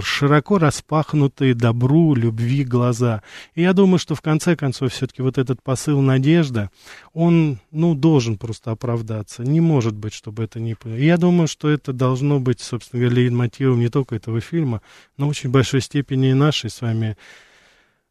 широко 0.00 0.58
распахнутые 0.58 1.54
добру, 1.54 2.14
любви 2.14 2.64
глаза. 2.64 3.22
И 3.54 3.62
я 3.62 3.72
думаю, 3.72 3.98
что 3.98 4.14
в 4.14 4.22
конце 4.22 4.56
концов 4.56 4.92
все-таки 4.92 5.22
вот 5.22 5.38
этот 5.38 5.62
посыл 5.62 6.00
надежда, 6.00 6.70
он, 7.12 7.58
ну, 7.70 7.94
должен 7.94 8.38
просто 8.38 8.70
оправдаться. 8.70 9.42
Не 9.42 9.60
может 9.60 9.94
быть, 9.94 10.14
чтобы 10.14 10.44
это 10.44 10.60
не... 10.60 10.76
Я 10.84 11.16
думаю, 11.16 11.48
что 11.48 11.68
это 11.68 11.92
должно 11.92 12.40
быть, 12.40 12.60
собственно 12.60 13.06
говоря, 13.06 13.30
мотивом 13.30 13.80
не 13.80 13.88
только 13.88 14.16
этого 14.16 14.40
фильма, 14.40 14.82
но 15.16 15.26
в 15.26 15.30
очень 15.30 15.50
большой 15.50 15.80
степени 15.80 16.30
и 16.30 16.34
нашей 16.34 16.70
с 16.70 16.80
вами 16.80 17.16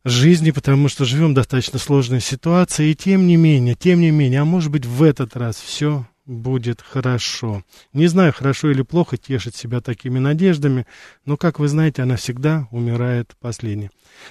жизни, 0.04 0.52
потому 0.52 0.88
что 0.90 1.06
живем 1.06 1.32
в 1.32 1.36
достаточно 1.36 1.80
сложной 1.80 2.22
ситуации, 2.22 2.90
и 2.90 2.96
тем 2.96 3.28
не 3.28 3.36
менее, 3.36 3.76
тем 3.76 4.02
не 4.02 4.12
менее, 4.12 4.42
а 4.42 4.46
может 4.46 4.72
быть 4.72 4.86
в 4.86 5.04
этот 5.04 5.36
раз 5.36 5.58
все 5.58 6.06
будет 6.26 6.82
хорошо. 6.82 7.64
Не 7.94 8.08
знаю, 8.08 8.34
хорошо 8.34 8.72
или 8.72 8.82
плохо 8.82 9.18
тешить 9.18 9.56
себя 9.56 9.82
такими 9.82 10.20
надеждами, 10.20 10.86
но, 11.26 11.38
как 11.38 11.60
вы 11.60 11.68
знаете, 11.68 12.04
она 12.04 12.16
всегда 12.16 12.68
умирает 12.72 13.36
последней. 13.40 13.90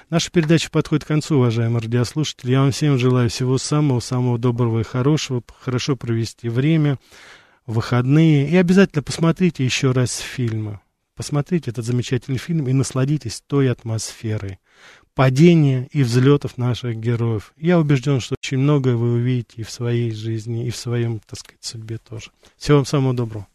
Наша 0.09 0.30
передача 0.30 0.70
подходит 0.70 1.05
к 1.05 1.09
концу, 1.09 1.36
уважаемые 1.36 1.82
радиослушатели. 1.82 2.53
Я 2.53 2.61
вам 2.61 2.70
всем 2.70 2.99
желаю 2.99 3.28
всего 3.30 3.59
самого-самого 3.59 4.38
доброго 4.38 4.80
и 4.80 4.84
хорошего, 4.84 5.43
хорошо 5.59 5.97
провести 5.97 6.49
время, 6.49 6.99
выходные. 7.66 8.49
И 8.49 8.57
обязательно 8.57 9.03
посмотрите 9.03 9.64
еще 9.64 9.93
раз 9.93 10.16
фильмы. 10.18 10.80
Посмотрите 11.16 11.70
этот 11.70 11.84
замечательный 11.84 12.38
фильм 12.38 12.66
и 12.66 12.72
насладитесь 12.72 13.43
той 13.47 13.70
атмосферой 13.70 14.59
падения 15.14 15.88
и 15.92 16.02
взлетов 16.02 16.58
наших 16.58 16.96
героев. 16.96 17.52
Я 17.56 17.78
убежден, 17.78 18.20
что 18.20 18.36
очень 18.42 18.58
многое 18.58 18.96
вы 18.96 19.12
увидите 19.12 19.54
и 19.56 19.62
в 19.62 19.70
своей 19.70 20.12
жизни, 20.12 20.66
и 20.66 20.70
в 20.70 20.76
своем, 20.76 21.20
так 21.20 21.38
сказать, 21.38 21.62
судьбе 21.62 21.98
тоже. 21.98 22.30
Всего 22.56 22.78
вам 22.78 22.86
самого 22.86 23.14
доброго. 23.14 23.46